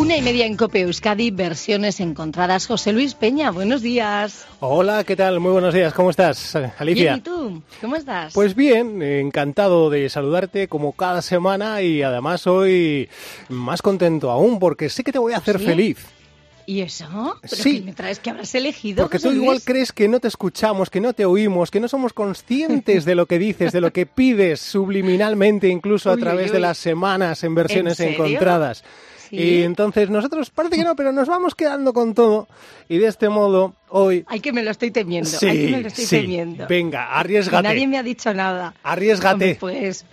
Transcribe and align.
Una 0.00 0.16
y 0.16 0.22
media 0.22 0.46
en 0.46 0.56
Cope 0.56 0.80
Euskadi, 0.80 1.30
versiones 1.30 2.00
encontradas. 2.00 2.66
José 2.66 2.92
Luis 2.94 3.12
Peña, 3.14 3.50
buenos 3.50 3.82
días. 3.82 4.46
Hola, 4.60 5.04
¿qué 5.04 5.14
tal? 5.14 5.40
Muy 5.40 5.52
buenos 5.52 5.74
días. 5.74 5.92
¿Cómo 5.92 6.08
estás, 6.08 6.56
Alicia? 6.78 7.12
Bien, 7.12 7.16
¿y 7.16 7.20
tú? 7.20 7.62
¿Cómo 7.82 7.96
estás? 7.96 8.32
Pues 8.32 8.54
bien, 8.54 9.02
encantado 9.02 9.90
de 9.90 10.08
saludarte 10.08 10.68
como 10.68 10.92
cada 10.92 11.20
semana 11.20 11.82
y 11.82 12.00
además 12.02 12.46
hoy 12.46 13.10
más 13.50 13.82
contento 13.82 14.30
aún 14.30 14.58
porque 14.58 14.88
sé 14.88 15.04
que 15.04 15.12
te 15.12 15.18
voy 15.18 15.34
a 15.34 15.36
hacer 15.36 15.58
¿Sí? 15.58 15.66
feliz. 15.66 15.98
¿Y 16.64 16.80
eso? 16.80 17.36
¿Pero 17.42 17.56
Sí. 17.62 17.82
me 17.84 17.92
traes 17.92 18.20
que 18.20 18.30
habrás 18.30 18.54
elegido? 18.54 19.02
Porque 19.04 19.18
tú 19.18 19.30
igual 19.32 19.60
crees 19.62 19.92
que 19.92 20.08
no 20.08 20.18
te 20.18 20.28
escuchamos, 20.28 20.88
que 20.88 21.00
no 21.00 21.12
te 21.12 21.26
oímos, 21.26 21.70
que 21.70 21.80
no 21.80 21.88
somos 21.88 22.14
conscientes 22.14 23.04
de 23.04 23.14
lo 23.14 23.26
que 23.26 23.38
dices, 23.38 23.72
de 23.72 23.80
lo 23.82 23.92
que 23.92 24.06
pides 24.06 24.60
subliminalmente, 24.60 25.68
incluso 25.68 26.10
a 26.10 26.14
Uy, 26.14 26.20
través 26.20 26.46
uy, 26.46 26.52
de 26.54 26.60
las 26.60 26.78
semanas 26.78 27.44
en 27.44 27.54
versiones 27.54 28.00
encontradas. 28.00 28.82
¿Sí? 29.30 29.36
Y 29.36 29.62
entonces 29.62 30.10
nosotros 30.10 30.50
parece 30.50 30.76
que 30.76 30.84
no, 30.84 30.96
pero 30.96 31.12
nos 31.12 31.28
vamos 31.28 31.54
quedando 31.54 31.92
con 31.92 32.14
todo 32.14 32.48
y 32.88 32.98
de 32.98 33.06
este 33.06 33.28
modo 33.28 33.74
hoy 33.90 34.24
Ay, 34.26 34.40
que 34.40 34.52
me 34.52 34.62
lo 34.62 34.70
estoy 34.70 34.90
temiendo. 34.90 35.28
Sí, 35.28 35.46
ay, 35.46 35.66
que 35.66 35.72
me 35.72 35.80
lo 35.82 35.88
estoy 35.88 36.04
sí. 36.04 36.16
temiendo. 36.20 36.66
Venga, 36.68 37.12
arriesgate. 37.18 37.62
Nadie 37.68 37.86
me 37.86 37.98
ha 37.98 38.02
dicho 38.02 38.32
nada. 38.34 38.74
Arriesgate. 38.82 39.56
Pues. 39.60 40.04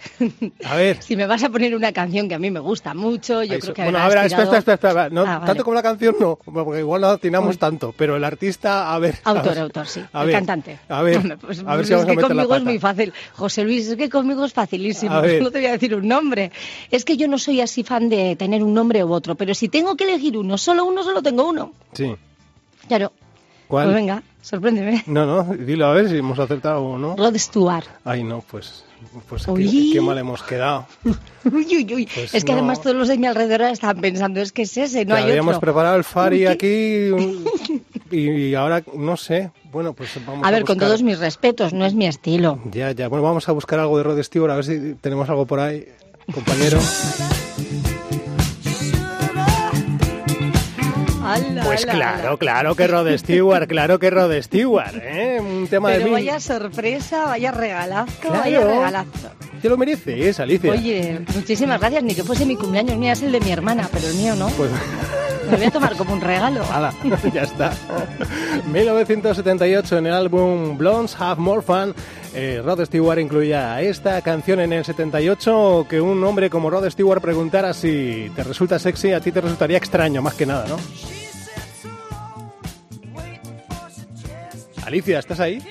A 0.65 0.75
ver. 0.75 0.97
si 1.01 1.15
me 1.15 1.25
vas 1.27 1.43
a 1.43 1.49
poner 1.49 1.75
una 1.75 1.91
canción 1.91 2.27
que 2.29 2.35
a 2.35 2.39
mí 2.39 2.51
me 2.51 2.59
gusta 2.59 2.93
mucho, 2.93 3.43
yo 3.43 3.59
creo 3.59 3.73
que 3.73 3.83
bueno, 3.83 3.99
a 3.99 4.07
ver, 4.07 4.17
espera, 4.25 4.43
espera, 4.43 4.57
espera, 4.59 4.73
espera. 4.89 5.09
No, 5.09 5.21
Ah, 5.21 5.35
vale. 5.39 5.45
Tanto 5.47 5.63
como 5.63 5.75
la 5.75 5.83
canción 5.83 6.15
no, 6.19 6.37
porque 6.43 6.79
igual 6.79 7.01
no 7.01 7.07
atinamos 7.07 7.51
Uy. 7.51 7.57
tanto, 7.57 7.93
pero 7.97 8.15
el 8.15 8.23
artista, 8.23 8.93
a 8.93 8.99
ver. 8.99 9.15
a 9.23 9.29
Autor, 9.31 9.53
ver, 9.53 9.59
autor, 9.59 9.87
sí. 9.87 10.01
a 10.13 10.23
el 10.23 10.31
cantante. 10.31 10.79
A 10.89 11.01
ver, 11.01 11.37
pues, 11.39 11.63
a 11.65 11.75
ver 11.75 11.85
si 11.85 11.93
es 11.93 11.97
vamos 11.99 12.03
a 12.03 12.09
que 12.11 12.15
meter 12.17 12.35
la 12.35 12.43
conmigo 12.43 12.55
es 12.55 12.63
muy 12.63 12.79
fácil. 12.79 13.13
José 13.33 13.63
Luis, 13.63 13.87
es 13.87 13.95
que 13.95 14.09
conmigo 14.09 14.45
es 14.45 14.53
facilísimo. 14.53 15.13
A 15.15 15.21
ver. 15.21 15.41
No 15.47 15.51
te 15.51 15.59
voy 15.59 15.67
a 15.67 15.71
decir 15.73 15.95
un 15.95 16.07
nombre. 16.07 16.51
Es 16.91 17.05
que 17.05 17.15
yo 17.15 17.27
no 17.27 17.37
soy 17.37 17.61
así 17.61 17.83
fan 17.83 18.09
de 18.09 18.35
tener 18.35 18.63
un 18.63 18.73
nombre 18.73 19.03
u 19.03 19.11
otro, 19.13 19.35
pero 19.35 19.53
si 19.53 19.69
tengo 19.69 19.95
que 19.95 20.03
elegir 20.03 20.37
uno, 20.37 20.57
solo 20.57 20.83
uno, 20.85 21.03
solo 21.03 21.21
tengo 21.21 21.47
uno. 21.47 21.73
Sí. 21.93 22.13
Claro. 22.87 23.11
¿Cuál? 23.67 23.85
Pues 23.87 23.95
venga, 23.95 24.23
sorpréndeme. 24.41 25.03
No, 25.07 25.25
no, 25.25 25.53
dilo 25.55 25.87
a 25.87 25.93
ver 25.93 26.09
si 26.09 26.17
hemos 26.17 26.39
acertado 26.39 26.81
o 26.83 26.97
no. 26.97 27.15
Rod 27.17 27.35
Stewart. 27.37 27.85
Ay, 28.05 28.23
no, 28.23 28.41
pues, 28.49 28.85
pues 29.27 29.45
qué, 29.45 29.99
mal 30.01 30.17
hemos 30.17 30.41
quedado. 30.43 30.85
Uy, 31.43 31.65
uy, 31.75 31.93
uy. 31.93 32.09
Pues 32.13 32.33
es 32.33 32.43
que 32.45 32.51
no. 32.53 32.59
además 32.59 32.81
todos 32.81 32.95
los 32.95 33.07
de 33.09 33.17
mi 33.17 33.27
alrededor 33.27 33.61
estaban 33.63 33.99
pensando, 33.99 34.39
es 34.41 34.51
que 34.53 34.61
es 34.63 34.77
ese, 34.77 35.03
no 35.05 35.15
Que 35.15 35.21
hay 35.21 35.29
habíamos 35.31 35.55
otro. 35.57 35.61
preparado 35.67 35.97
el 35.97 36.03
Fari 36.05 36.45
aquí 36.45 37.09
y, 38.11 38.53
ahora 38.53 38.83
no 38.95 39.17
sé. 39.17 39.51
Bueno, 39.71 39.91
pues 39.93 40.11
vamos 40.25 40.45
a 40.45 40.47
A 40.47 40.51
ver, 40.51 40.63
con 40.63 40.75
buscar- 40.77 40.87
todos 40.87 41.03
mis 41.03 41.19
respetos, 41.19 41.73
no 41.73 41.85
es 41.85 41.93
mi 41.93 42.07
estilo. 42.07 42.59
Ya, 42.71 42.91
ya. 42.91 43.09
Bueno, 43.09 43.23
vamos 43.23 43.47
a 43.49 43.51
buscar 43.51 43.79
algo 43.79 43.97
de 43.97 44.03
Rod 44.03 44.23
Stewart, 44.23 44.51
a 44.51 44.55
ver 44.55 44.63
si 44.65 44.93
tenemos 45.01 45.29
algo 45.29 45.45
por 45.45 45.59
ahí, 45.59 45.85
compañero. 46.33 46.79
Ala, 51.33 51.63
Pues 51.63 51.83
ala, 51.83 51.93
claro, 51.93 52.27
ala. 52.29 52.37
claro 52.37 52.75
que 52.75 52.87
Rod 52.87 53.17
Stewart, 53.17 53.67
claro 53.67 53.99
que 53.99 54.09
Rod 54.09 54.31
Stewart, 54.41 54.95
¿eh? 55.01 55.39
Un 55.41 55.67
tema 55.67 55.89
de 55.89 55.95
Pero 55.97 56.07
mí. 56.07 56.13
vaya 56.13 56.39
sorpresa, 56.39 57.25
vaya 57.25 57.51
regalazo, 57.51 58.11
Claro. 58.21 58.39
vaya 58.39 58.59
regalazo. 58.61 59.29
Te 59.61 59.69
lo 59.69 59.77
mereces, 59.77 60.39
Alicia. 60.39 60.71
Oye, 60.71 61.19
muchísimas 61.35 61.79
gracias, 61.79 62.03
ni 62.03 62.13
que 62.15 62.23
fuese 62.23 62.45
mi 62.45 62.55
cumpleaños, 62.55 62.97
mira, 62.97 63.13
es 63.13 63.21
el 63.23 63.31
de 63.31 63.39
mi 63.39 63.51
hermana, 63.51 63.89
pero 63.91 64.07
el 64.07 64.15
mío 64.15 64.35
no. 64.35 64.47
Pues 64.49 64.69
Me 65.49 65.55
voy 65.55 65.65
a 65.67 65.71
tomar 65.71 65.95
como 65.95 66.13
un 66.13 66.19
regalo. 66.21 66.61
Hala, 66.73 66.93
ya 67.33 67.43
está. 67.43 67.71
1978 68.71 69.97
en 69.97 70.07
el 70.07 70.13
álbum 70.13 70.77
Blondes 70.77 71.15
Have 71.19 71.39
More 71.41 71.61
Fun. 71.61 71.95
Eh, 72.33 72.61
Rod 72.63 72.85
Stewart 72.85 73.19
incluía 73.19 73.81
esta 73.81 74.21
canción 74.21 74.59
en 74.59 74.73
el 74.73 74.85
78 74.85 75.87
que 75.89 75.99
un 76.01 76.23
hombre 76.23 76.49
como 76.49 76.69
Rod 76.69 76.89
Stewart 76.89 77.21
preguntara 77.21 77.73
si 77.73 78.31
te 78.35 78.43
resulta 78.43 78.79
sexy, 78.79 79.13
a 79.13 79.19
ti 79.19 79.31
te 79.31 79.41
resultaría 79.41 79.77
extraño 79.77 80.21
más 80.21 80.33
que 80.35 80.45
nada, 80.45 80.65
¿no? 80.67 80.77
Alicia, 84.85 85.19
¿estás 85.19 85.39
ahí? 85.41 85.61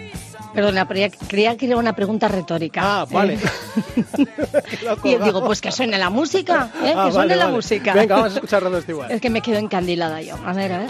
Perdona, 0.55 0.87
pero 0.89 1.00
ya 1.00 1.11
creía 1.11 1.56
que 1.56 1.66
era 1.66 1.77
una 1.77 1.95
pregunta 1.95 2.28
retórica. 2.28 2.81
Ah, 2.83 3.06
vale. 3.11 3.39
Eh, 4.77 4.97
y 5.05 5.12
yo 5.12 5.19
digo, 5.25 5.45
pues 5.45 5.61
que 5.61 5.71
suene 5.71 5.99
la 5.99 6.11
música, 6.11 6.71
¿eh? 6.83 6.93
Ah, 6.97 7.06
que 7.06 7.12
suene 7.12 7.28
vale, 7.28 7.37
la 7.37 7.45
vale. 7.45 7.56
música. 7.56 7.93
Venga, 7.93 8.16
vamos 8.16 8.33
a 8.33 8.34
escuchar 8.37 8.65
a 8.65 8.69
Rod 8.71 8.83
Stewart. 8.83 9.11
Es 9.16 9.21
que 9.21 9.31
me 9.31 9.41
quedo 9.43 9.59
encandilada 9.59 10.21
yo. 10.22 10.37
A 10.45 10.53
ver, 10.53 10.72
a 10.72 10.78
ver. 10.78 10.89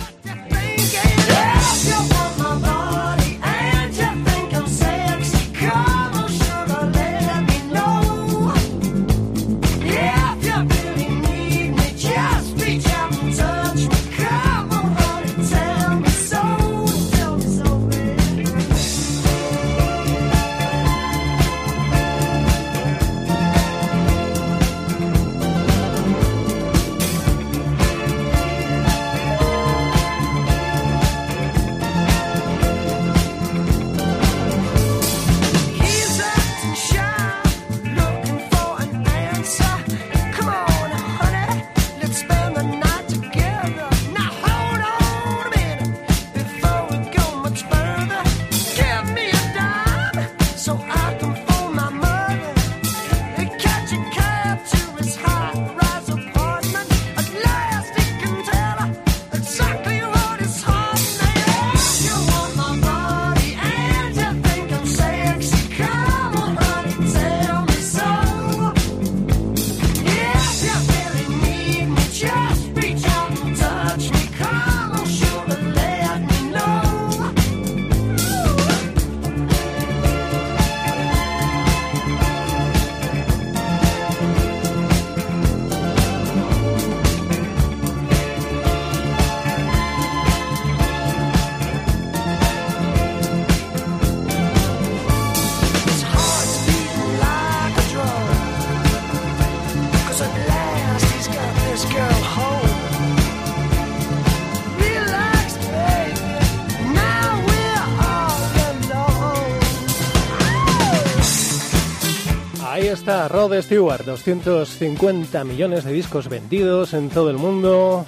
Rod 113.49 113.63
Stewart, 113.63 114.05
250 114.05 115.45
millones 115.45 115.85
de 115.85 115.93
discos 115.93 116.29
vendidos 116.29 116.95
en 116.95 117.09
todo 117.11 117.31
el 117.31 117.37
mundo. 117.37 118.05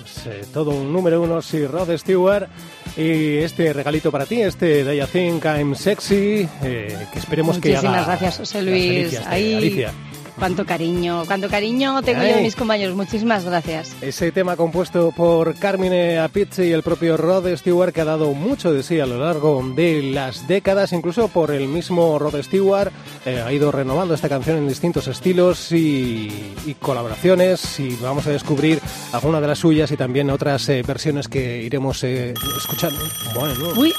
Pues, 0.00 0.26
eh, 0.26 0.44
todo 0.52 0.70
un 0.70 0.92
número 0.92 1.22
uno, 1.22 1.40
sí, 1.42 1.64
Rod 1.64 1.96
Stewart. 1.96 2.48
Y 2.96 3.36
este 3.38 3.72
regalito 3.72 4.10
para 4.10 4.26
ti, 4.26 4.42
este 4.42 4.82
Do 4.82 4.92
You 4.92 5.06
Think 5.06 5.44
I'm 5.44 5.76
Sexy, 5.76 6.48
eh, 6.64 7.06
que 7.12 7.18
esperemos 7.20 7.58
que 7.58 7.68
Muchísimas 7.70 7.94
haga... 8.02 8.06
gracias, 8.06 8.38
José 8.38 8.62
Luis. 8.62 9.20
Ahí- 9.28 9.54
Alicia. 9.54 9.92
Cuánto 10.40 10.64
cariño, 10.64 11.24
cuánto 11.26 11.50
cariño 11.50 12.00
tengo 12.00 12.22
yo 12.22 12.36
de 12.36 12.40
mis 12.40 12.56
compañeros. 12.56 12.96
Muchísimas 12.96 13.44
gracias. 13.44 13.94
Ese 14.00 14.32
tema 14.32 14.56
compuesto 14.56 15.12
por 15.14 15.54
Carmine 15.54 16.18
Apizzi 16.18 16.62
y 16.62 16.72
el 16.72 16.82
propio 16.82 17.18
Rod 17.18 17.46
Stewart 17.58 17.92
que 17.92 18.00
ha 18.00 18.06
dado 18.06 18.32
mucho 18.32 18.72
de 18.72 18.82
sí 18.82 18.98
a 19.00 19.04
lo 19.04 19.18
largo 19.18 19.62
de 19.76 20.02
las 20.02 20.48
décadas, 20.48 20.94
incluso 20.94 21.28
por 21.28 21.50
el 21.50 21.68
mismo 21.68 22.18
Rod 22.18 22.42
Stewart 22.42 22.90
eh, 23.26 23.42
ha 23.44 23.52
ido 23.52 23.70
renovando 23.70 24.14
esta 24.14 24.30
canción 24.30 24.56
en 24.56 24.66
distintos 24.66 25.08
estilos 25.08 25.72
y, 25.72 26.54
y 26.64 26.74
colaboraciones 26.80 27.78
y 27.78 27.94
vamos 27.96 28.26
a 28.26 28.30
descubrir 28.30 28.80
alguna 29.12 29.42
de 29.42 29.46
las 29.46 29.58
suyas 29.58 29.92
y 29.92 29.98
también 29.98 30.30
otras 30.30 30.66
eh, 30.70 30.82
versiones 30.86 31.28
que 31.28 31.62
iremos 31.62 32.02
eh, 32.02 32.32
escuchando. 32.56 32.98
Bueno, 33.34 33.74
Uy, 33.76 33.92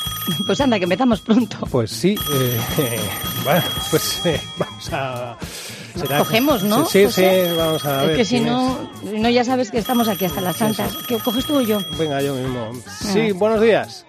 pues 0.48 0.60
anda, 0.60 0.80
que 0.80 0.86
empezamos 0.86 1.22
pronto. 1.22 1.60
pues 1.70 1.92
sí, 1.92 2.16
bueno, 3.46 3.64
pues 3.92 4.22
vamos 4.58 4.90
a... 4.92 5.38
será- 6.00 6.18
Cogemos, 6.20 6.64
¿no, 6.64 6.86
Sí, 6.86 7.00
sí, 7.00 7.06
José? 7.06 7.48
sí, 7.50 7.56
vamos 7.58 7.86
a 7.86 8.02
ver. 8.02 8.12
es 8.12 8.18
que 8.18 8.26
si 8.26 8.36
quién 8.40 8.46
no, 8.48 8.92
no, 9.04 9.30
ya 9.30 9.44
sabes 9.44 9.72
que 9.72 9.78
estamos 9.80 10.08
aquí 10.08 10.26
hasta 10.26 10.42
las 10.42 10.56
santas. 10.58 10.96
¿Qué 11.08 11.18
coges 11.20 11.46
tú 11.46 11.58
o 11.58 11.62
yo? 11.62 11.80
Venga, 11.98 12.22
yo 12.22 12.34
mismo. 12.36 12.72
Sí, 13.02 13.32
buenos 13.32 13.62
días. 13.62 14.06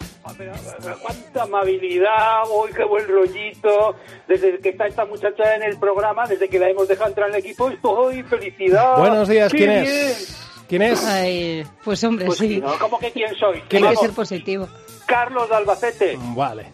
Cuánta 1.03 1.43
amabilidad, 1.43 2.43
hoy 2.51 2.71
qué 2.75 2.85
buen 2.85 3.07
rollito. 3.09 3.97
Desde 4.29 4.59
que 4.61 4.71
está 4.71 4.87
esta 4.87 5.05
muchacha 5.05 5.57
en 5.57 5.63
el 5.65 5.79
programa, 5.79 6.27
desde 6.27 6.49
que 6.49 6.59
la 6.59 6.69
hemos 6.69 6.87
dejado 6.89 7.09
entrar 7.11 7.29
en 7.29 7.35
el 7.35 7.41
equipo, 7.41 7.69
estoy 7.71 8.23
felicidad. 8.23 8.99
Buenos 8.99 9.29
días, 9.29 9.51
¡Qué 9.51 9.59
¿quién 9.59 9.71
bien! 9.71 9.85
es? 9.87 10.39
¿Quién 10.69 10.83
es? 10.83 11.05
Ay, 11.05 11.67
pues 11.85 12.03
hombre, 12.05 12.27
Pues 12.27 12.39
sí. 12.39 12.61
¿no? 12.63 12.79
¿Cómo 12.79 12.99
que 12.99 13.11
quién 13.11 13.35
soy? 13.37 13.61
Tiene 13.69 13.89
que 13.89 13.95
Vamos, 13.95 14.01
ser 14.01 14.11
positivo. 14.13 14.69
Carlos 15.07 15.49
de 15.51 15.57
Albacete. 15.57 16.19
Vale. 16.35 16.67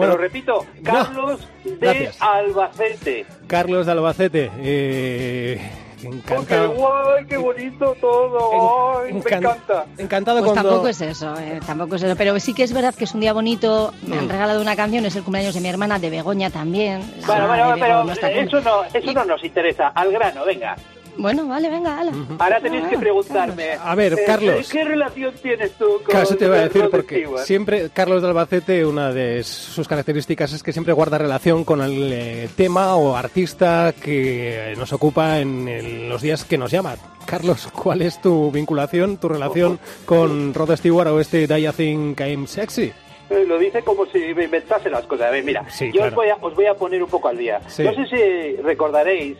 Bueno, 0.00 0.16
repito, 0.16 0.66
Carlos 0.84 1.40
de 1.64 1.76
gracias. 1.78 2.16
Albacete. 2.20 3.26
Carlos 3.46 3.86
de 3.86 3.92
Albacete. 3.92 4.50
Eh, 4.58 5.70
Oh, 6.02 6.08
qué 6.10 6.16
encantado. 6.16 6.70
guay, 6.70 7.26
qué 7.26 7.36
bonito 7.36 7.94
todo. 8.00 9.00
Ay, 9.02 9.10
En- 9.10 9.16
me 9.16 9.20
encan- 9.22 9.38
encanta. 9.42 9.84
Encantado 9.98 10.38
Pues 10.40 10.52
cuando... 10.52 10.70
tampoco 10.70 10.88
es 10.88 11.00
eso, 11.02 11.34
eh, 11.38 11.60
tampoco 11.66 11.96
es 11.96 12.02
eso. 12.02 12.16
Pero 12.16 12.40
sí 12.40 12.54
que 12.54 12.62
es 12.62 12.72
verdad 12.72 12.94
que 12.94 13.04
es 13.04 13.12
un 13.12 13.20
día 13.20 13.34
bonito. 13.34 13.92
Me 14.06 14.16
han 14.16 14.24
Mm. 14.24 14.30
regalado 14.30 14.62
una 14.62 14.74
canción, 14.76 15.04
es 15.04 15.14
el 15.16 15.22
cumpleaños 15.22 15.52
de 15.54 15.60
mi 15.60 15.68
hermana, 15.68 15.98
de 15.98 16.08
Begoña 16.08 16.48
también. 16.48 17.02
Bueno, 17.26 17.48
bueno, 17.48 17.74
de 17.74 17.80
pero 17.82 18.10
eso 18.40 18.60
no, 18.62 18.84
eso 18.84 19.12
no 19.12 19.24
nos 19.26 19.44
interesa. 19.44 19.88
Al 19.88 20.10
grano, 20.10 20.46
venga. 20.46 20.74
Bueno, 21.20 21.46
vale, 21.46 21.68
venga, 21.68 21.98
ala. 22.00 22.12
Ahora 22.38 22.60
tenéis 22.60 22.86
que 22.88 22.96
Ah, 22.96 23.00
preguntarme. 23.00 23.64
A 23.82 23.94
ver, 23.94 24.14
eh, 24.14 24.22
Carlos. 24.26 24.68
¿Qué 24.70 24.84
relación 24.84 25.34
tienes 25.42 25.72
tú 25.72 25.84
con 25.96 26.04
Claro, 26.04 26.22
eso 26.24 26.36
te 26.36 26.46
iba 26.46 26.56
a 26.56 26.60
decir 26.62 26.82
Rod 26.82 26.90
porque 26.90 27.16
Stewart? 27.20 27.44
siempre 27.44 27.90
Carlos 27.92 28.22
de 28.22 28.28
Albacete, 28.28 28.86
una 28.86 29.12
de 29.12 29.42
sus 29.44 29.86
características 29.86 30.52
es 30.54 30.62
que 30.62 30.72
siempre 30.72 30.94
guarda 30.94 31.18
relación 31.18 31.64
con 31.64 31.82
el 31.82 32.10
eh, 32.12 32.48
tema 32.56 32.96
o 32.96 33.14
artista 33.16 33.92
que 34.02 34.74
nos 34.78 34.92
ocupa 34.94 35.38
en, 35.40 35.68
el- 35.68 36.08
los 36.08 36.22
días 36.22 36.44
que 36.44 36.56
nos 36.56 36.70
llama. 36.70 36.96
Carlos, 37.26 37.68
¿cuál 37.72 38.00
es 38.02 38.20
tu 38.22 38.50
vinculación, 38.50 39.18
tu 39.18 39.28
relación 39.28 39.78
con 40.06 40.54
Rod 40.54 40.74
Stewart 40.76 41.08
o 41.08 41.20
este 41.20 41.46
Do 41.46 41.58
You 41.58 41.72
Think 41.72 42.20
I'm 42.20 42.46
Sexy? 42.46 42.92
Eh, 43.30 43.44
Lo 43.46 43.58
dice 43.58 43.82
como 43.82 44.06
si 44.06 44.18
me 44.34 44.44
inventase 44.44 44.88
las 44.90 45.04
cosas. 45.06 45.28
A 45.28 45.30
ver, 45.30 45.44
mira, 45.44 45.64
Sí, 45.70 45.86
yo 45.92 46.00
claro. 46.00 46.08
os, 46.08 46.14
voy 46.14 46.28
a, 46.30 46.36
os 46.40 46.54
voy 46.56 46.66
a 46.66 46.74
poner 46.74 47.02
un 47.02 47.08
poco 47.10 47.28
al 47.28 47.36
día. 47.38 47.60
Sí. 47.68 47.84
No 47.84 47.92
sé 47.94 48.06
si 48.06 48.56
recordaréis 48.62 49.36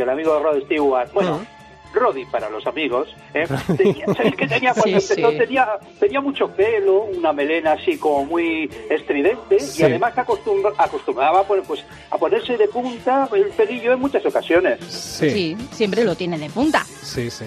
que 0.00 0.04
el 0.04 0.10
amigo 0.10 0.38
Rod 0.38 0.62
Stewart, 0.64 1.12
bueno. 1.12 1.44
Roddy 1.92 2.24
para 2.26 2.48
los 2.48 2.64
amigos, 2.68 3.08
¿eh? 3.34 3.48
tenía, 3.76 4.06
¿sabéis 4.14 4.36
qué 4.36 4.46
tenía 4.46 4.72
cuando 4.74 5.00
Sí, 5.00 5.12
empezó? 5.12 5.30
sí. 5.32 5.38
Tenía, 5.38 5.68
tenía 5.98 6.20
mucho 6.20 6.48
pelo, 6.48 7.02
una 7.02 7.32
melena 7.32 7.72
así 7.72 7.98
como 7.98 8.24
muy 8.26 8.70
estridente 8.88 9.58
Sí. 9.58 9.82
y 9.82 9.86
además 9.86 10.14
acostumbra- 10.16 10.72
acostumbraba 10.78 11.42
pues, 11.42 11.62
pues, 11.66 11.84
a 12.10 12.16
ponerse 12.16 12.56
de 12.56 12.68
punta 12.68 13.28
el 13.34 13.46
pelillo 13.48 13.92
en 13.92 13.98
muchas 13.98 14.24
ocasiones. 14.24 14.78
Sí, 14.88 15.30
Sí, 15.30 15.56
siempre 15.72 16.04
lo 16.04 16.14
tiene 16.14 16.38
de 16.38 16.48
punta. 16.48 16.84
sí, 16.84 17.28
sí. 17.28 17.46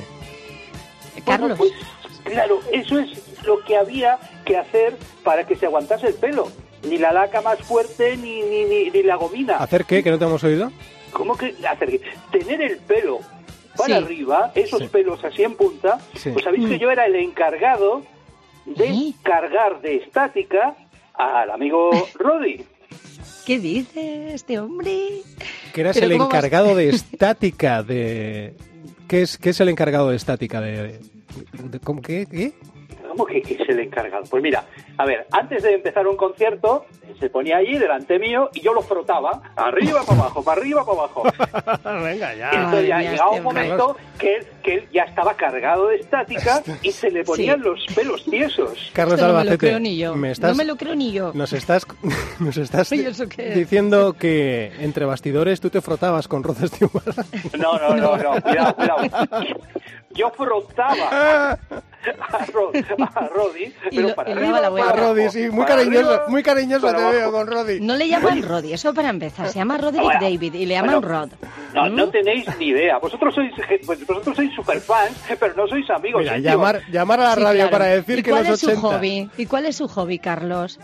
Carlos. 1.26 1.58
Pues, 1.58 1.72
claro, 2.26 2.60
eso 2.72 3.00
es 3.00 3.10
lo 3.46 3.64
que 3.64 3.78
había 3.78 4.20
que 4.46 4.58
hacer 4.58 4.98
para 5.24 5.48
que 5.48 5.56
se 5.56 5.68
aguantase 5.68 6.08
el 6.08 6.16
pelo. 6.16 6.50
Ni 6.90 6.98
la 6.98 7.14
laca 7.14 7.40
más 7.42 7.60
fuerte, 7.60 8.18
ni, 8.18 8.42
ni, 8.42 8.66
ni, 8.66 8.90
ni 8.90 9.04
la 9.04 9.16
gomina. 9.16 9.56
¿Hacer 9.56 9.86
qué? 9.86 10.04
¿Que 10.04 10.12
no 10.12 10.20
te 10.20 10.26
hemos 10.26 10.44
oído? 10.44 10.70
¿Cómo 11.14 11.38
que 11.38 11.56
hacer? 11.68 12.02
Tener 12.32 12.62
el 12.62 12.78
pelo 12.78 13.20
para 13.78 13.98
Sí. 14.00 14.04
arriba, 14.04 14.52
esos 14.56 14.80
Sí. 14.82 14.88
pelos 14.88 15.24
así 15.24 15.44
en 15.44 15.56
punta, 15.56 16.00
Sí. 16.16 16.30
pues 16.32 16.44
sabéis 16.44 16.68
que 16.68 16.80
yo 16.80 16.92
era 16.92 17.06
el 17.06 17.16
encargado 17.16 18.04
de 18.66 18.88
¿Eh? 18.88 19.14
cargar 19.24 19.82
de 19.82 19.98
estática 19.98 20.76
al 21.14 21.50
amigo 21.52 21.90
Roddy. 22.16 22.64
¿Qué 23.46 23.60
dice 23.60 24.34
este 24.34 24.60
hombre? 24.60 25.22
Que 25.74 25.82
eras 25.82 25.98
el 25.98 26.12
¿cómo 26.12 26.26
vas- 26.26 26.28
encargado 26.28 26.76
de 26.76 26.90
estática 26.90 27.84
de... 27.84 28.56
¿Qué 29.08 29.22
es, 29.24 29.38
¿Qué 29.38 29.50
es 29.50 29.60
el 29.60 29.70
encargado 29.70 30.10
de 30.10 30.16
estática 30.16 30.62
de...? 30.62 31.00
de- 31.54 31.80
¿Cómo 31.84 32.02
qué? 32.02 32.26
¿Qué? 32.30 32.54
¿Cómo 33.14 33.28
que, 33.28 33.44
que 33.44 33.54
es 33.62 33.70
el 33.70 33.80
encargado? 33.80 34.24
Pues 34.28 34.42
mira, 34.42 34.64
a 34.98 35.06
ver, 35.06 35.28
antes 35.32 35.62
de 35.62 35.76
empezar 35.76 36.08
un 36.08 36.18
concierto, 36.18 36.88
se 37.20 37.30
ponía 37.30 37.58
allí 37.58 37.78
delante 37.78 38.18
mío 38.18 38.50
y 38.56 38.62
yo 38.62 38.74
lo 38.74 38.82
frotaba, 38.82 39.40
arriba 39.56 40.02
para 40.04 40.20
abajo, 40.22 40.44
para 40.44 40.60
arriba 40.60 40.84
para 40.84 40.98
abajo. 40.98 41.24
Venga, 42.04 42.34
ya. 42.34 42.50
Entonces 42.50 42.88
ya 42.88 43.00
llegaba 43.02 43.30
un 43.30 43.36
este 43.38 43.48
hombre. 43.48 43.64
momento 43.70 43.98
que 44.18 44.36
él, 44.38 44.48
que 44.64 44.74
él 44.74 44.88
ya 44.92 45.04
estaba 45.04 45.36
cargado 45.36 45.90
de 45.90 45.98
estática 45.98 46.64
y 46.82 46.92
se 46.92 47.12
le 47.12 47.24
ponían 47.24 47.60
Sí. 47.60 47.66
los 47.70 47.86
pelos 47.94 48.26
tiesos. 48.26 48.90
Carlos 48.94 49.20
Esto 49.20 49.28
no 49.32 49.38
me 49.38 49.46
lo 49.46 49.58
creo 49.60 49.80
ni 49.80 49.96
yo. 49.96 50.16
me 50.16 50.32
estás- 50.32 50.50
No 50.50 50.56
me 50.58 50.66
lo 50.66 50.76
creo 50.76 50.96
ni 50.96 51.12
yo. 51.12 51.32
Nos 51.36 51.54
estás, 51.54 51.86
nos 52.40 52.58
estás 52.58 52.92
Oye, 52.92 53.10
¿eso 53.10 53.30
qué 53.30 53.50
es? 53.50 53.56
diciendo 53.56 54.14
que 54.14 54.72
entre 54.80 55.06
bastidores 55.06 55.62
tú 55.62 55.70
te 55.70 55.82
frotabas 55.82 56.28
con 56.28 56.42
Rod 56.42 56.58
Stewart. 56.66 57.16
No, 57.60 57.78
no, 57.78 57.96
no, 57.96 58.18
no, 58.18 58.42
cuidado, 58.42 58.76
cuidado. 58.76 58.98
Yo 60.16 60.30
frotaba 60.32 61.60
a, 62.20 62.46
Ro- 62.48 62.72
a 63.16 63.28
Roddy, 63.28 63.64
Y 63.92 63.96
pero 63.96 64.08
lo- 64.10 64.16
para 64.16 64.32
arriba, 64.32 64.62
la 64.62 64.68
A 64.68 64.92
Roddy, 64.94 65.30
sí, 65.30 65.50
muy 65.50 65.66
para 65.66 65.78
cariñoso, 65.78 66.10
arriba, 66.10 66.26
muy 66.28 66.44
cariñoso 66.44 66.88
te 66.88 66.96
abajo. 66.96 67.12
veo 67.12 67.32
con 67.32 67.48
Roddy. 67.48 67.80
No 67.82 67.96
le 67.96 68.08
llaman 68.08 68.42
Roddy, 68.44 68.74
eso 68.74 68.94
para 68.94 69.10
empezar. 69.10 69.48
Se 69.50 69.60
llama 69.60 69.78
Roderick 69.78 70.04
Bueno, 70.04 70.20
David 70.22 70.54
y 70.54 70.66
le 70.66 70.74
llaman 70.76 71.02
bueno, 71.02 71.08
Rod. 71.22 71.30
No, 71.74 71.86
¿Mm? 71.90 71.96
no 71.96 72.10
tenéis 72.10 72.46
ni 72.60 72.68
idea. 72.68 72.98
Vosotros 73.00 73.34
sois, 73.34 73.52
pues, 73.86 74.06
vosotros 74.06 74.36
sois 74.36 74.54
superfans, 74.54 75.18
pero 75.40 75.54
no 75.56 75.68
sois 75.68 75.90
amigos. 75.90 76.22
Mira, 76.22 76.38
llamar, 76.38 76.82
llamar 76.92 77.20
a 77.22 77.24
la 77.24 77.36
Sí, 77.36 77.42
radio 77.42 77.56
claro. 77.68 77.72
para 77.72 77.86
decir 77.86 78.20
¿Y 78.20 78.24
que 78.24 78.32
cuál 78.32 78.44
los 78.46 78.54
es 78.54 78.60
su 78.60 78.68
80... 78.68 78.82
hobby? 78.88 79.30
¿Y 79.38 79.46
cuál 79.46 79.66
es 79.66 79.76
su 79.78 79.88
hobby, 79.88 80.20
Carlos? 80.20 80.80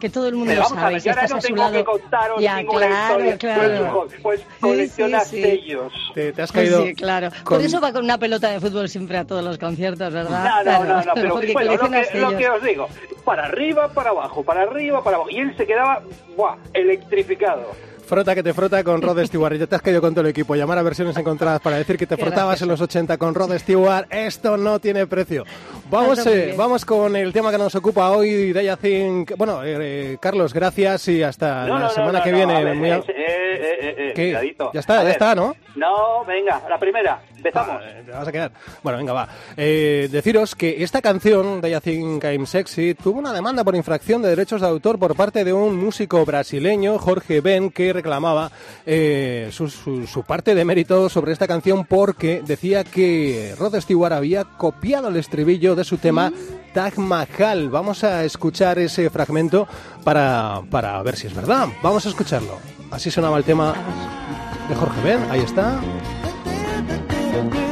Que 0.00 0.08
todo 0.10 0.28
el 0.28 0.34
mundo 0.36 0.54
lo 0.54 0.64
sabe. 0.64 0.94
ver, 0.94 1.08
ahora 1.10 1.24
estás 1.24 1.30
no 1.30 1.36
a 1.36 1.40
su 1.40 1.46
tengo 1.48 1.56
lado. 1.62 1.72
que 1.72 1.84
contaros 1.84 2.40
ya, 2.42 2.56
ninguna 2.58 2.86
claro, 2.86 3.24
historia. 3.24 3.38
claro. 3.38 3.92
Pues, 4.08 4.20
pues 4.22 4.40
Sí, 4.40 4.46
colecciona 4.60 5.20
sí, 5.20 5.36
sí. 5.36 5.42
sellos. 5.42 5.92
Te, 6.14 6.32
te 6.32 6.42
has 6.42 6.52
Pues 6.52 6.64
caído 6.70 6.86
sí, 6.86 6.94
claro. 6.94 7.30
con- 7.44 7.56
Por 7.58 7.66
eso 7.66 7.80
va 7.80 7.92
con 7.92 8.04
una 8.04 8.18
pelota 8.18 8.50
de 8.50 8.60
fútbol 8.60 8.88
siempre 8.88 9.18
a 9.18 9.24
todos 9.26 9.42
los 9.44 9.58
conciertos, 9.58 10.12
¿verdad? 10.12 10.30
No, 10.30 10.56
no, 10.56 10.62
Claro, 10.62 10.84
no, 10.84 11.02
no, 11.02 11.12
pero 11.14 11.28
porque 11.34 11.52
bueno, 11.52 11.72
lo 11.76 11.90
que, 11.90 12.18
lo 12.18 12.36
que 12.36 12.48
os 12.48 12.62
digo, 12.62 12.88
para 13.24 13.46
arriba, 13.46 13.88
para 13.88 14.10
abajo, 14.10 14.42
para 14.44 14.62
arriba, 14.62 15.02
para 15.02 15.16
abajo. 15.16 15.30
Y 15.30 15.38
él 15.40 15.54
se 15.56 15.66
quedaba, 15.66 16.02
¡buah!, 16.36 16.56
electrificado. 16.74 17.72
Frota 18.08 18.34
que 18.34 18.42
te 18.42 18.54
frota 18.54 18.82
con 18.82 19.02
Rod 19.02 19.22
Stewart. 19.26 19.54
Ya 19.58 19.66
te 19.66 19.76
has 19.76 19.82
caído 19.82 20.00
con 20.00 20.14
todo 20.14 20.22
el 20.22 20.28
equipo. 20.30 20.54
Llamar 20.56 20.78
a 20.78 20.82
versiones 20.82 21.14
encontradas 21.18 21.60
para 21.60 21.76
decir 21.76 21.98
que 21.98 22.06
te 22.06 22.16
Qué 22.16 22.22
frotabas 22.22 22.58
gracioso. 22.60 22.64
en 22.64 22.70
los 22.70 22.80
80 22.80 23.18
con 23.18 23.34
Rod 23.34 23.52
Stewart. 23.58 24.06
Esto 24.10 24.56
no 24.56 24.78
tiene 24.78 25.06
precio. 25.06 25.44
Vamos, 25.90 26.26
eh, 26.26 26.54
vamos 26.56 26.84
con 26.86 27.14
el 27.16 27.32
tema 27.34 27.50
que 27.50 27.58
nos 27.58 27.74
ocupa 27.74 28.10
hoy, 28.10 28.52
Daya 28.54 28.76
Think. 28.76 29.36
Bueno, 29.36 29.62
eh, 29.62 29.76
eh, 30.12 30.16
Carlos, 30.20 30.54
gracias 30.54 31.06
y 31.08 31.22
hasta 31.22 31.66
No, 31.66 31.74
la 31.74 31.80
no, 31.80 31.90
semana 31.90 32.18
no, 32.20 32.24
que 32.24 32.30
no, 32.32 32.36
viene. 32.38 32.64
ver, 32.80 33.04
eh, 33.08 34.12
eh. 34.16 34.56
Ya 34.72 34.80
está, 34.80 34.94
A 34.94 34.98
ya 34.98 35.02
ver. 35.04 35.12
está, 35.12 35.34
¿no? 35.34 35.54
No, 35.76 36.24
venga, 36.26 36.62
la 36.68 36.78
primera, 36.78 37.20
empezamos. 37.38 37.82
Ah, 37.82 38.02
te 38.04 38.12
vas 38.12 38.28
a 38.28 38.32
quedar. 38.32 38.52
Bueno, 38.82 38.98
venga, 38.98 39.12
va. 39.12 39.28
Eh, 39.56 40.08
deciros 40.10 40.54
que 40.54 40.82
esta 40.82 41.00
canción, 41.00 41.60
de 41.60 41.70
I 41.70 41.80
Think 41.80 42.24
I'm 42.24 42.46
Sexy, 42.46 42.94
tuvo 42.94 43.18
una 43.18 43.32
demanda 43.32 43.64
por 43.64 43.74
infracción 43.74 44.22
de 44.22 44.28
derechos 44.28 44.60
de 44.60 44.66
autor 44.66 44.98
por 44.98 45.16
parte 45.16 45.44
de 45.44 45.52
un 45.52 45.76
músico 45.76 46.24
brasileño, 46.24 46.98
Jorge 46.98 47.40
Ben, 47.40 47.70
que 47.70 47.92
reclamaba 47.92 48.50
eh, 48.84 49.50
su 49.50 50.24
parte 50.26 50.54
de 50.54 50.64
mérito 50.64 51.08
sobre 51.08 51.32
esta 51.32 51.46
canción 51.46 51.84
porque 51.84 52.42
decía 52.44 52.84
que 52.84 53.54
Rod 53.58 53.80
Stewart 53.80 54.12
había 54.12 54.44
copiado 54.44 55.08
el 55.08 55.16
estribillo 55.16 55.74
de 55.74 55.84
su 55.84 55.98
tema 55.98 56.32
Taj 56.74 56.98
Mahal. 56.98 57.70
Vamos 57.70 58.04
a 58.04 58.24
escuchar 58.24 58.78
ese 58.78 59.10
fragmento 59.10 59.66
para, 60.04 60.60
para 60.70 61.02
ver 61.02 61.16
si 61.16 61.26
es 61.26 61.34
verdad. 61.34 61.68
Vamos 61.82 62.06
a 62.06 62.08
escucharlo. 62.08 62.58
Así 62.90 63.10
sonaba 63.10 63.38
el 63.38 63.44
tema 63.44 63.74
de 64.68 64.74
Jorge 64.74 65.00
Ben. 65.02 65.30
Ahí 65.30 65.40
está. 65.40 65.80
Bueno, 67.30 67.50
podría 67.50 67.67